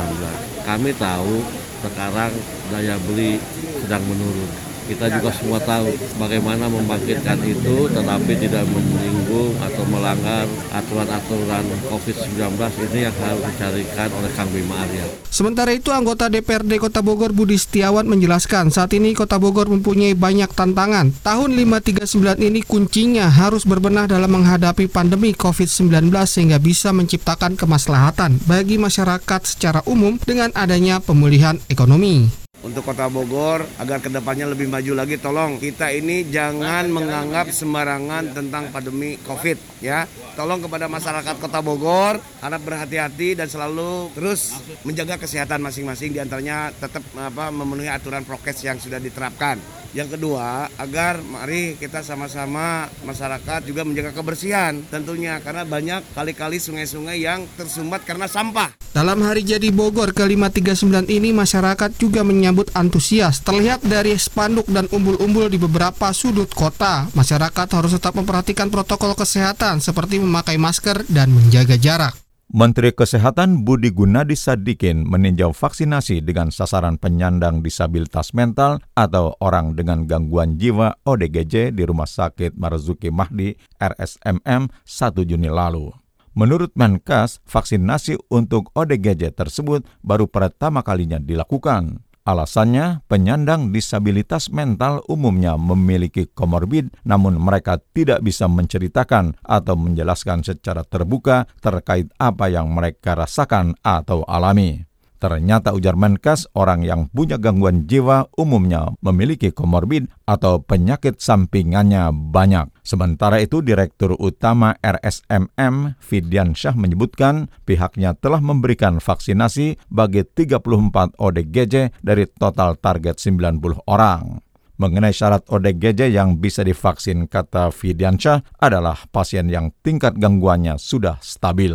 Kami 0.67 0.91
tahu 0.99 1.47
sekarang 1.87 2.35
daya 2.75 2.99
beli 3.07 3.39
sedang 3.79 4.03
menurun 4.11 4.66
kita 4.87 5.11
juga 5.19 5.31
semua 5.35 5.59
tahu 5.59 5.91
bagaimana 6.23 6.71
membangkitkan 6.71 7.43
itu 7.43 7.91
tetapi 7.91 8.33
tidak 8.39 8.65
menyinggung 8.71 9.53
atau 9.59 9.83
melanggar 9.91 10.47
aturan-aturan 10.71 11.67
COVID-19 11.91 12.55
ini 12.91 13.01
yang 13.11 13.17
harus 13.19 13.43
dicarikan 13.51 14.09
oleh 14.15 14.31
Kang 14.39 14.51
Bima 14.55 14.79
Arya. 14.87 15.07
Sementara 15.27 15.75
itu 15.75 15.91
anggota 15.91 16.31
DPRD 16.31 16.79
Kota 16.79 17.03
Bogor 17.03 17.35
Budi 17.35 17.59
Setiawan 17.59 18.07
menjelaskan 18.07 18.71
saat 18.71 18.95
ini 18.95 19.13
Kota 19.13 19.37
Bogor 19.43 19.67
mempunyai 19.67 20.15
banyak 20.15 20.49
tantangan. 20.55 21.11
Tahun 21.27 21.51
539 21.51 22.47
ini 22.47 22.63
kuncinya 22.63 23.27
harus 23.27 23.67
berbenah 23.67 24.07
dalam 24.07 24.31
menghadapi 24.31 24.87
pandemi 24.87 25.35
COVID-19 25.35 26.09
sehingga 26.25 26.63
bisa 26.63 26.95
menciptakan 26.95 27.59
kemaslahatan 27.59 28.39
bagi 28.47 28.79
masyarakat 28.79 29.41
secara 29.43 29.83
umum 29.85 30.17
dengan 30.23 30.55
adanya 30.55 31.03
pemulihan 31.03 31.59
ekonomi. 31.67 32.46
Untuk 32.67 32.83
Kota 32.83 33.07
Bogor 33.07 33.63
agar 33.79 34.03
ke 34.03 34.11
depannya 34.11 34.51
lebih 34.51 34.67
maju 34.67 34.99
lagi. 34.99 35.15
Tolong 35.23 35.63
kita 35.63 35.95
ini 35.95 36.27
jangan 36.27 36.91
menganggap 36.91 37.55
sembarangan 37.55 38.35
tentang 38.35 38.75
pandemi 38.75 39.15
COVID 39.23 39.79
ya. 39.79 40.03
Tolong 40.35 40.67
kepada 40.67 40.91
masyarakat 40.91 41.39
Kota 41.39 41.63
Bogor 41.63 42.19
harap 42.43 42.61
berhati-hati 42.67 43.39
dan 43.39 43.47
selalu 43.47 44.11
terus 44.19 44.59
menjaga 44.83 45.23
kesehatan 45.23 45.63
masing-masing 45.63 46.11
di 46.11 46.19
antaranya 46.19 46.75
tetap 46.75 47.07
apa 47.15 47.55
memenuhi 47.55 47.87
aturan 47.87 48.27
prokes 48.27 48.67
yang 48.67 48.83
sudah 48.83 48.99
diterapkan. 48.99 49.63
Yang 49.93 50.19
kedua, 50.19 50.71
agar 50.81 51.21
mari 51.23 51.79
kita 51.79 52.03
sama-sama 52.03 52.91
masyarakat 53.07 53.67
juga 53.69 53.87
menjaga 53.87 54.17
kebersihan 54.17 54.83
tentunya 54.91 55.39
karena 55.45 55.63
banyak 55.63 56.03
kali-kali 56.17 56.59
sungai-sungai 56.59 57.21
yang 57.21 57.47
tersumbat 57.55 58.03
karena 58.03 58.27
sampah. 58.27 58.75
Dalam 58.97 59.21
hari 59.21 59.45
jadi 59.45 59.69
Bogor 59.69 60.17
ke-539 60.17 61.13
ini 61.13 61.31
masyarakat 61.37 61.91
juga 62.01 62.25
menyambut 62.25 62.73
antusias. 62.73 63.45
Terlihat 63.45 63.85
dari 63.85 64.17
spanduk 64.17 64.65
dan 64.73 64.89
umbul-umbul 64.89 65.53
di 65.53 65.61
beberapa 65.61 66.11
sudut 66.17 66.49
kota. 66.57 67.05
Masyarakat 67.13 67.69
harus 67.77 67.93
tetap 67.93 68.17
memperhatikan 68.17 68.73
protokol 68.73 69.13
kesehatan 69.13 69.85
seperti 69.85 70.17
memakai 70.17 70.57
masker 70.57 71.05
dan 71.13 71.29
menjaga 71.29 71.77
jarak. 71.77 72.26
Menteri 72.47 72.95
Kesehatan 72.95 73.67
Budi 73.67 73.91
Gunadi 73.91 74.39
Sadikin 74.39 75.03
meninjau 75.03 75.51
vaksinasi 75.51 76.23
dengan 76.23 76.55
sasaran 76.55 76.95
penyandang 76.95 77.59
disabilitas 77.59 78.31
mental 78.39 78.79
atau 78.95 79.35
orang 79.43 79.75
dengan 79.75 80.07
gangguan 80.07 80.55
jiwa 80.55 80.95
ODGJ 81.03 81.75
di 81.75 81.83
Rumah 81.83 82.07
Sakit 82.07 82.55
Marzuki 82.55 83.11
Mahdi 83.11 83.51
RSMM 83.83 84.71
1 84.71 85.27
Juni 85.27 85.51
lalu. 85.51 85.91
Menurut 86.39 86.71
Menkes, 86.79 87.43
vaksinasi 87.51 88.31
untuk 88.31 88.71
ODGJ 88.79 89.35
tersebut 89.35 89.83
baru 90.07 90.31
pertama 90.31 90.87
kalinya 90.87 91.19
dilakukan. 91.19 91.99
Alasannya, 92.27 93.07
penyandang 93.07 93.71
disabilitas 93.71 94.51
mental 94.51 94.99
umumnya 95.07 95.55
memiliki 95.55 96.27
komorbid, 96.27 96.91
namun 97.07 97.39
mereka 97.39 97.79
tidak 97.95 98.19
bisa 98.19 98.51
menceritakan 98.51 99.39
atau 99.47 99.79
menjelaskan 99.79 100.43
secara 100.43 100.83
terbuka 100.83 101.47
terkait 101.63 102.11
apa 102.19 102.51
yang 102.51 102.67
mereka 102.75 103.15
rasakan 103.15 103.79
atau 103.79 104.27
alami. 104.27 104.86
Ternyata 105.17 105.73
ujar 105.73 105.97
Menkes, 105.97 106.45
orang 106.53 106.85
yang 106.85 107.09
punya 107.09 107.41
gangguan 107.41 107.89
jiwa 107.89 108.29
umumnya 108.37 108.93
memiliki 109.01 109.49
komorbid 109.49 110.13
atau 110.29 110.61
penyakit 110.61 111.17
sampingannya 111.17 112.13
banyak. 112.13 112.69
Sementara 112.85 113.41
itu, 113.41 113.65
Direktur 113.65 114.13
Utama 114.21 114.77
RSMM 114.85 115.97
Fidiansyah 115.97 116.77
menyebutkan 116.77 117.49
pihaknya 117.65 118.13
telah 118.13 118.45
memberikan 118.45 119.01
vaksinasi 119.01 119.81
bagi 119.89 120.29
34 120.29 121.17
ODGJ 121.17 122.05
dari 122.05 122.29
total 122.29 122.77
target 122.77 123.17
90 123.17 123.89
orang. 123.89 124.45
Mengenai 124.77 125.17
syarat 125.17 125.49
ODGJ 125.49 126.13
yang 126.13 126.37
bisa 126.37 126.61
divaksin, 126.61 127.25
kata 127.25 127.73
Fidiansyah, 127.73 128.61
adalah 128.61 129.09
pasien 129.09 129.49
yang 129.49 129.73
tingkat 129.81 130.21
gangguannya 130.21 130.77
sudah 130.77 131.17
stabil. 131.25 131.73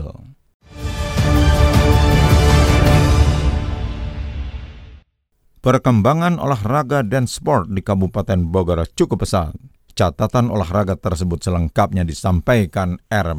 Perkembangan 5.62 6.42
olahraga 6.42 7.06
dan 7.06 7.30
sport 7.30 7.70
di 7.70 7.86
Kabupaten 7.86 8.50
Bogor 8.50 8.82
cukup 8.98 9.22
pesat. 9.22 9.54
Catatan 9.94 10.50
olahraga 10.50 10.98
tersebut 10.98 11.38
selengkapnya 11.38 12.02
disampaikan 12.02 12.98
R. 13.06 13.38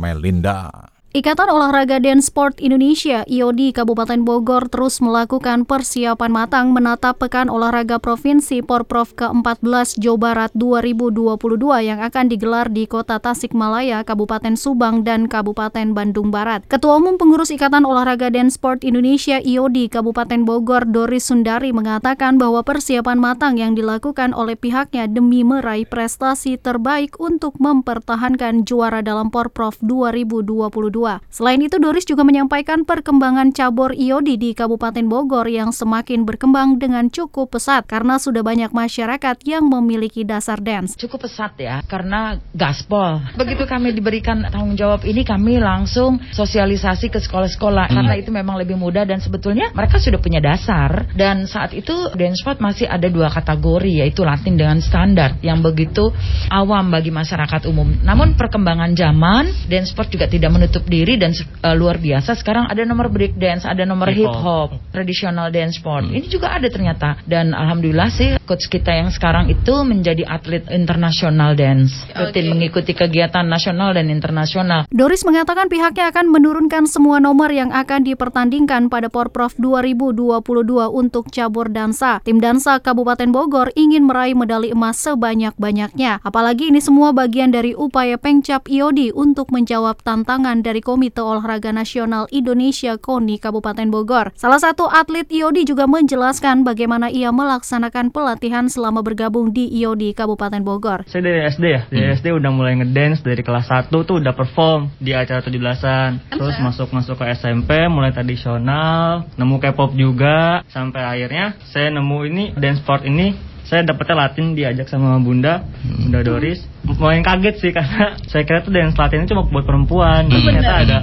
Ikatan 1.12 1.52
Olahraga 1.52 2.00
dan 2.00 2.24
Sport 2.24 2.56
Indonesia 2.56 3.20
IOD 3.28 3.76
Kabupaten 3.76 4.24
Bogor 4.24 4.72
terus 4.72 4.96
melakukan 4.96 5.68
persiapan 5.68 6.32
matang 6.32 6.72
menatap 6.72 7.20
Pekan 7.20 7.52
Olahraga 7.52 8.00
Provinsi 8.00 8.64
Porprov 8.64 9.12
ke-14 9.20 10.00
Jawa 10.00 10.16
Barat 10.16 10.50
2022 10.56 11.36
yang 11.84 12.00
akan 12.00 12.32
digelar 12.32 12.72
di 12.72 12.88
Kota 12.88 13.20
Tasikmalaya, 13.20 14.08
Kabupaten 14.08 14.56
Subang, 14.56 15.04
dan 15.04 15.28
Kabupaten 15.28 15.92
Bandung 15.92 16.32
Barat. 16.32 16.64
Ketua 16.64 16.96
Umum 16.96 17.20
Pengurus 17.20 17.52
Ikatan 17.52 17.84
Olahraga 17.84 18.32
dan 18.32 18.48
Sport 18.48 18.80
Indonesia 18.80 19.36
IOD 19.36 19.92
Kabupaten 19.92 20.48
Bogor 20.48 20.88
Doris 20.88 21.28
Sundari 21.28 21.76
mengatakan 21.76 22.40
bahwa 22.40 22.64
persiapan 22.64 23.20
matang 23.20 23.60
yang 23.60 23.76
dilakukan 23.76 24.32
oleh 24.32 24.56
pihaknya 24.56 25.04
demi 25.12 25.44
meraih 25.44 25.84
prestasi 25.84 26.56
terbaik 26.56 27.20
untuk 27.20 27.60
mempertahankan 27.60 28.64
juara 28.64 29.04
dalam 29.04 29.28
Porprov 29.28 29.76
2022. 29.84 31.01
Selain 31.32 31.58
itu, 31.58 31.80
Doris 31.80 32.06
juga 32.06 32.22
menyampaikan 32.22 32.86
perkembangan 32.86 33.50
cabur 33.50 33.96
IOD 33.96 34.28
di 34.38 34.50
Kabupaten 34.52 35.04
Bogor 35.08 35.48
yang 35.50 35.74
semakin 35.74 36.22
berkembang 36.22 36.78
dengan 36.78 37.08
cukup 37.08 37.58
pesat 37.58 37.88
karena 37.88 38.20
sudah 38.20 38.44
banyak 38.44 38.70
masyarakat 38.70 39.36
yang 39.42 39.66
memiliki 39.66 40.22
dasar 40.22 40.60
dance. 40.62 40.94
Cukup 40.94 41.26
pesat 41.26 41.56
ya, 41.58 41.82
karena 41.88 42.38
gaspol. 42.54 43.18
Begitu 43.34 43.66
kami 43.66 43.96
diberikan 43.96 44.44
tanggung 44.46 44.78
jawab 44.78 45.02
ini, 45.02 45.26
kami 45.26 45.58
langsung 45.58 46.20
sosialisasi 46.30 47.08
ke 47.08 47.18
sekolah-sekolah 47.18 47.88
hmm. 47.88 47.96
karena 47.96 48.14
itu 48.18 48.30
memang 48.30 48.60
lebih 48.60 48.76
mudah 48.76 49.08
dan 49.08 49.18
sebetulnya 49.22 49.72
mereka 49.72 49.96
sudah 50.02 50.20
punya 50.20 50.38
dasar 50.42 51.08
dan 51.16 51.48
saat 51.48 51.72
itu 51.72 52.12
dance 52.14 52.44
sport 52.44 52.60
masih 52.60 52.84
ada 52.84 53.08
dua 53.08 53.32
kategori 53.32 54.04
yaitu 54.04 54.22
Latin 54.26 54.60
dengan 54.60 54.78
standar 54.84 55.40
yang 55.40 55.64
begitu 55.64 56.12
awam 56.52 56.92
bagi 56.92 57.08
masyarakat 57.08 57.64
umum. 57.70 58.02
Namun 58.04 58.34
perkembangan 58.36 58.92
zaman 58.92 59.48
dance 59.70 59.94
sport 59.94 60.12
juga 60.12 60.28
tidak 60.28 60.50
menutup 60.52 60.84
diri 60.92 61.16
dan 61.16 61.32
uh, 61.64 61.72
luar 61.72 61.96
biasa. 61.96 62.36
Sekarang 62.36 62.68
ada 62.68 62.84
nomor 62.84 63.08
break 63.08 63.40
dance, 63.40 63.64
ada 63.64 63.88
nomor 63.88 64.12
hip 64.12 64.28
hop, 64.28 64.76
tradisional 64.92 65.48
dance 65.48 65.80
sport. 65.80 66.04
Hmm. 66.04 66.20
Ini 66.20 66.28
juga 66.28 66.52
ada 66.52 66.68
ternyata. 66.68 67.16
Dan 67.24 67.56
alhamdulillah 67.56 68.12
sih 68.12 68.36
coach 68.44 68.68
kita 68.68 68.92
yang 68.92 69.08
sekarang 69.08 69.48
itu 69.48 69.72
menjadi 69.88 70.28
atlet 70.28 70.68
internasional 70.68 71.56
dance. 71.56 72.04
Rutin 72.12 72.44
okay. 72.44 72.52
mengikuti 72.52 72.92
kegiatan 72.92 73.48
nasional 73.48 73.96
dan 73.96 74.12
internasional. 74.12 74.84
Doris 74.92 75.24
mengatakan 75.24 75.72
pihaknya 75.72 76.12
akan 76.12 76.28
menurunkan 76.28 76.84
semua 76.84 77.16
nomor 77.16 77.48
yang 77.48 77.72
akan 77.72 78.04
dipertandingkan 78.04 78.92
pada 78.92 79.08
Porprov 79.08 79.56
2022 79.56 80.44
untuk 80.92 81.32
cabur 81.32 81.72
dansa. 81.72 82.20
Tim 82.26 82.42
dansa 82.42 82.82
Kabupaten 82.82 83.30
Bogor 83.32 83.72
ingin 83.78 84.04
meraih 84.04 84.36
medali 84.36 84.74
emas 84.74 85.00
sebanyak-banyaknya. 85.00 86.20
Apalagi 86.26 86.68
ini 86.68 86.82
semua 86.82 87.14
bagian 87.14 87.54
dari 87.54 87.72
upaya 87.72 88.18
Pengcap 88.18 88.68
IOD 88.68 89.14
untuk 89.14 89.48
menjawab 89.54 90.02
tantangan 90.02 90.60
dari 90.60 90.81
Komite 90.82 91.22
Olahraga 91.22 91.70
Nasional 91.70 92.26
Indonesia 92.34 92.98
KONI 92.98 93.38
Kabupaten 93.38 93.88
Bogor. 93.88 94.34
Salah 94.34 94.58
satu 94.58 94.90
atlet 94.90 95.24
IOD 95.30 95.62
juga 95.62 95.86
menjelaskan 95.86 96.66
bagaimana 96.66 97.08
ia 97.08 97.30
melaksanakan 97.30 98.10
pelatihan 98.10 98.66
selama 98.66 99.00
bergabung 99.00 99.54
di 99.54 99.70
IOD 99.80 100.18
Kabupaten 100.18 100.60
Bogor. 100.66 101.06
Saya 101.06 101.22
dari 101.22 101.46
SD 101.46 101.64
ya, 101.64 101.82
dari 101.86 102.06
hmm. 102.10 102.16
SD 102.18 102.26
udah 102.34 102.50
mulai 102.50 102.74
ngedance 102.82 103.22
dari 103.22 103.40
kelas 103.46 103.70
1 103.70 103.88
tuh 103.94 104.18
udah 104.18 104.34
perform 104.34 104.90
di 104.98 105.14
acara 105.14 105.38
17-an. 105.38 106.34
Terus 106.34 106.58
masuk-masuk 106.58 107.14
ke 107.22 107.24
SMP 107.38 107.86
mulai 107.86 108.10
tradisional, 108.10 109.30
nemu 109.38 109.56
K-pop 109.62 109.94
juga 109.94 110.66
sampai 110.74 111.06
akhirnya 111.06 111.54
saya 111.70 111.94
nemu 111.94 112.18
ini 112.26 112.44
dance 112.58 112.82
sport 112.82 113.06
ini 113.06 113.51
saya 113.72 113.88
dapetnya 113.88 114.28
Latin 114.28 114.52
diajak 114.52 114.84
sama 114.92 115.16
Bunda, 115.16 115.64
Bunda 115.80 116.20
Doris. 116.20 116.60
Mulai 116.84 117.24
kaget 117.24 117.56
sih 117.56 117.72
karena 117.76 118.20
saya 118.28 118.44
kira 118.44 118.60
tuh 118.60 118.68
dance 118.68 119.00
Latin 119.00 119.24
itu 119.24 119.32
cuma 119.32 119.48
buat 119.48 119.64
perempuan, 119.64 120.28
hmm. 120.28 120.44
ternyata 120.44 120.72
ada 120.84 120.98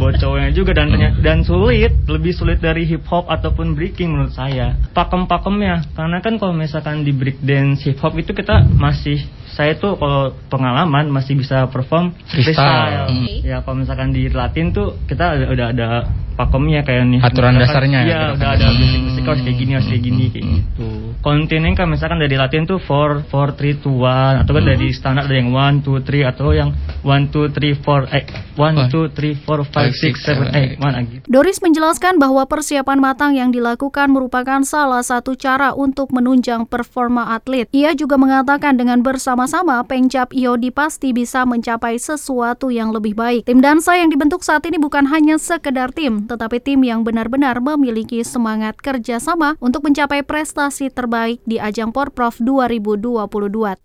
buat 0.00 0.16
cowoknya 0.16 0.56
juga 0.56 0.72
dan 0.72 0.88
dan 1.20 1.44
sulit, 1.44 1.92
lebih 2.08 2.32
sulit 2.32 2.64
dari 2.64 2.88
hip 2.88 3.04
hop 3.12 3.28
ataupun 3.28 3.76
breaking 3.76 4.16
menurut 4.16 4.32
saya. 4.32 4.72
Pakem-pakemnya, 4.96 5.92
karena 5.92 6.24
kan 6.24 6.40
kalau 6.40 6.56
misalkan 6.56 7.04
di 7.04 7.12
break 7.12 7.44
dance 7.44 7.84
hip 7.84 8.00
hop 8.00 8.16
itu 8.16 8.32
kita 8.32 8.64
masih 8.72 9.20
saya 9.54 9.78
tuh 9.78 9.94
kalau 9.94 10.34
pengalaman 10.50 11.14
masih 11.14 11.38
bisa 11.38 11.70
perform 11.70 12.10
freestyle. 12.26 13.06
Hmm. 13.06 13.40
Ya 13.46 13.62
kalau 13.62 13.80
misalkan 13.80 14.10
di 14.10 14.26
Latin 14.26 14.74
tuh 14.74 14.98
kita 15.06 15.38
udah, 15.38 15.48
udah 15.54 15.66
ada 15.70 15.88
pakemnya 16.34 16.82
kayak 16.82 17.06
nih. 17.06 17.20
Aturan 17.22 17.54
dasarnya 17.56 18.00
ya. 18.02 18.10
Iya, 18.10 18.22
udah 18.34 18.48
ada 18.58 18.66
basic 18.74 19.00
musik 19.06 19.24
harus 19.24 19.40
kayak 19.46 19.56
gini, 19.56 19.70
harus 19.78 19.88
kayak 19.88 20.02
gini 20.02 20.24
kayak 20.34 20.44
hmm. 20.44 20.56
gitu. 20.58 20.88
Kontinen 21.24 21.72
kan 21.72 21.88
misalkan 21.88 22.20
dari 22.20 22.36
Latin 22.36 22.68
tuh 22.68 22.82
4 22.82 23.30
4 23.30 23.80
3 23.80 23.80
2 23.80 24.42
1 24.42 24.42
atau 24.44 24.52
kan 24.52 24.62
hmm. 24.66 24.70
dari 24.74 24.86
standar 24.92 25.24
ada 25.24 25.36
yang 25.38 25.50
1 25.54 25.80
2 25.80 26.04
3 26.04 26.32
atau 26.34 26.48
yang 26.52 26.70
1 27.00 27.32
2 27.32 27.54
3 27.54 27.80
4 27.80 28.18
eh 28.18 28.24
1 28.58 28.92
2 28.92 29.14
3 29.14 29.46
4 29.46 29.72
5 29.72 29.72
6 29.72 30.76
7 30.76 30.82
8 30.82 31.12
gitu. 31.14 31.24
Doris 31.30 31.58
menjelaskan 31.62 32.20
bahwa 32.20 32.42
persiapan 32.44 32.98
matang 33.00 33.32
yang 33.38 33.54
dilakukan 33.54 34.10
merupakan 34.10 34.60
salah 34.66 35.00
satu 35.00 35.38
cara 35.38 35.72
untuk 35.72 36.12
menunjang 36.12 36.66
performa 36.68 37.32
atlet. 37.32 37.70
Ia 37.72 37.96
juga 37.96 38.18
mengatakan 38.20 38.76
dengan 38.76 39.00
bersama 39.00 39.43
sama-sama 39.44 39.84
Pengcap 39.84 40.32
IOD 40.32 40.72
pasti 40.72 41.12
bisa 41.12 41.44
mencapai 41.44 42.00
sesuatu 42.00 42.72
yang 42.72 42.96
lebih 42.96 43.12
baik. 43.12 43.44
Tim 43.44 43.60
dansa 43.60 43.92
yang 43.92 44.08
dibentuk 44.08 44.40
saat 44.40 44.64
ini 44.64 44.80
bukan 44.80 45.04
hanya 45.12 45.36
sekedar 45.36 45.92
tim, 45.92 46.24
tetapi 46.24 46.64
tim 46.64 46.80
yang 46.80 47.04
benar-benar 47.04 47.60
memiliki 47.60 48.24
semangat 48.24 48.80
kerjasama 48.80 49.60
untuk 49.60 49.84
mencapai 49.84 50.24
prestasi 50.24 50.88
terbaik 50.88 51.44
di 51.44 51.60
ajang 51.60 51.92
Porprov 51.92 52.40
2022. 52.40 53.76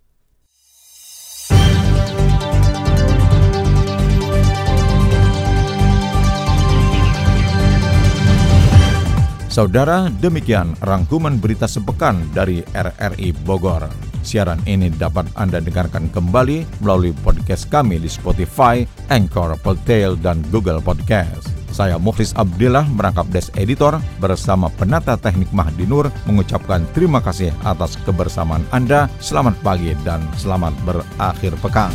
Saudara, 9.51 10.07
demikian 10.23 10.71
rangkuman 10.79 11.35
berita 11.35 11.67
sepekan 11.67 12.23
dari 12.31 12.63
RRI 12.71 13.35
Bogor. 13.43 14.08
Siaran 14.21 14.59
ini 14.67 14.91
dapat 14.91 15.27
Anda 15.39 15.63
dengarkan 15.63 16.11
kembali 16.11 16.83
melalui 16.83 17.15
podcast 17.23 17.67
kami 17.71 17.99
di 17.99 18.09
Spotify, 18.11 18.83
Anchor, 19.07 19.55
Podtail, 19.59 20.19
dan 20.19 20.43
Google 20.51 20.83
Podcast. 20.83 21.49
Saya 21.69 22.01
Mukhlis 22.01 22.33
Abdillah 22.33 22.83
merangkap 22.89 23.29
Des 23.29 23.47
Editor 23.53 24.01
bersama 24.17 24.73
penata 24.73 25.15
teknik 25.15 25.53
Mahdi 25.53 25.85
Nur 25.85 26.09
mengucapkan 26.25 26.83
terima 26.97 27.21
kasih 27.21 27.53
atas 27.61 27.95
kebersamaan 28.03 28.65
Anda. 28.73 29.05
Selamat 29.21 29.55
pagi 29.61 29.93
dan 30.01 30.25
selamat 30.35 30.73
berakhir 30.83 31.53
pekan. 31.61 31.93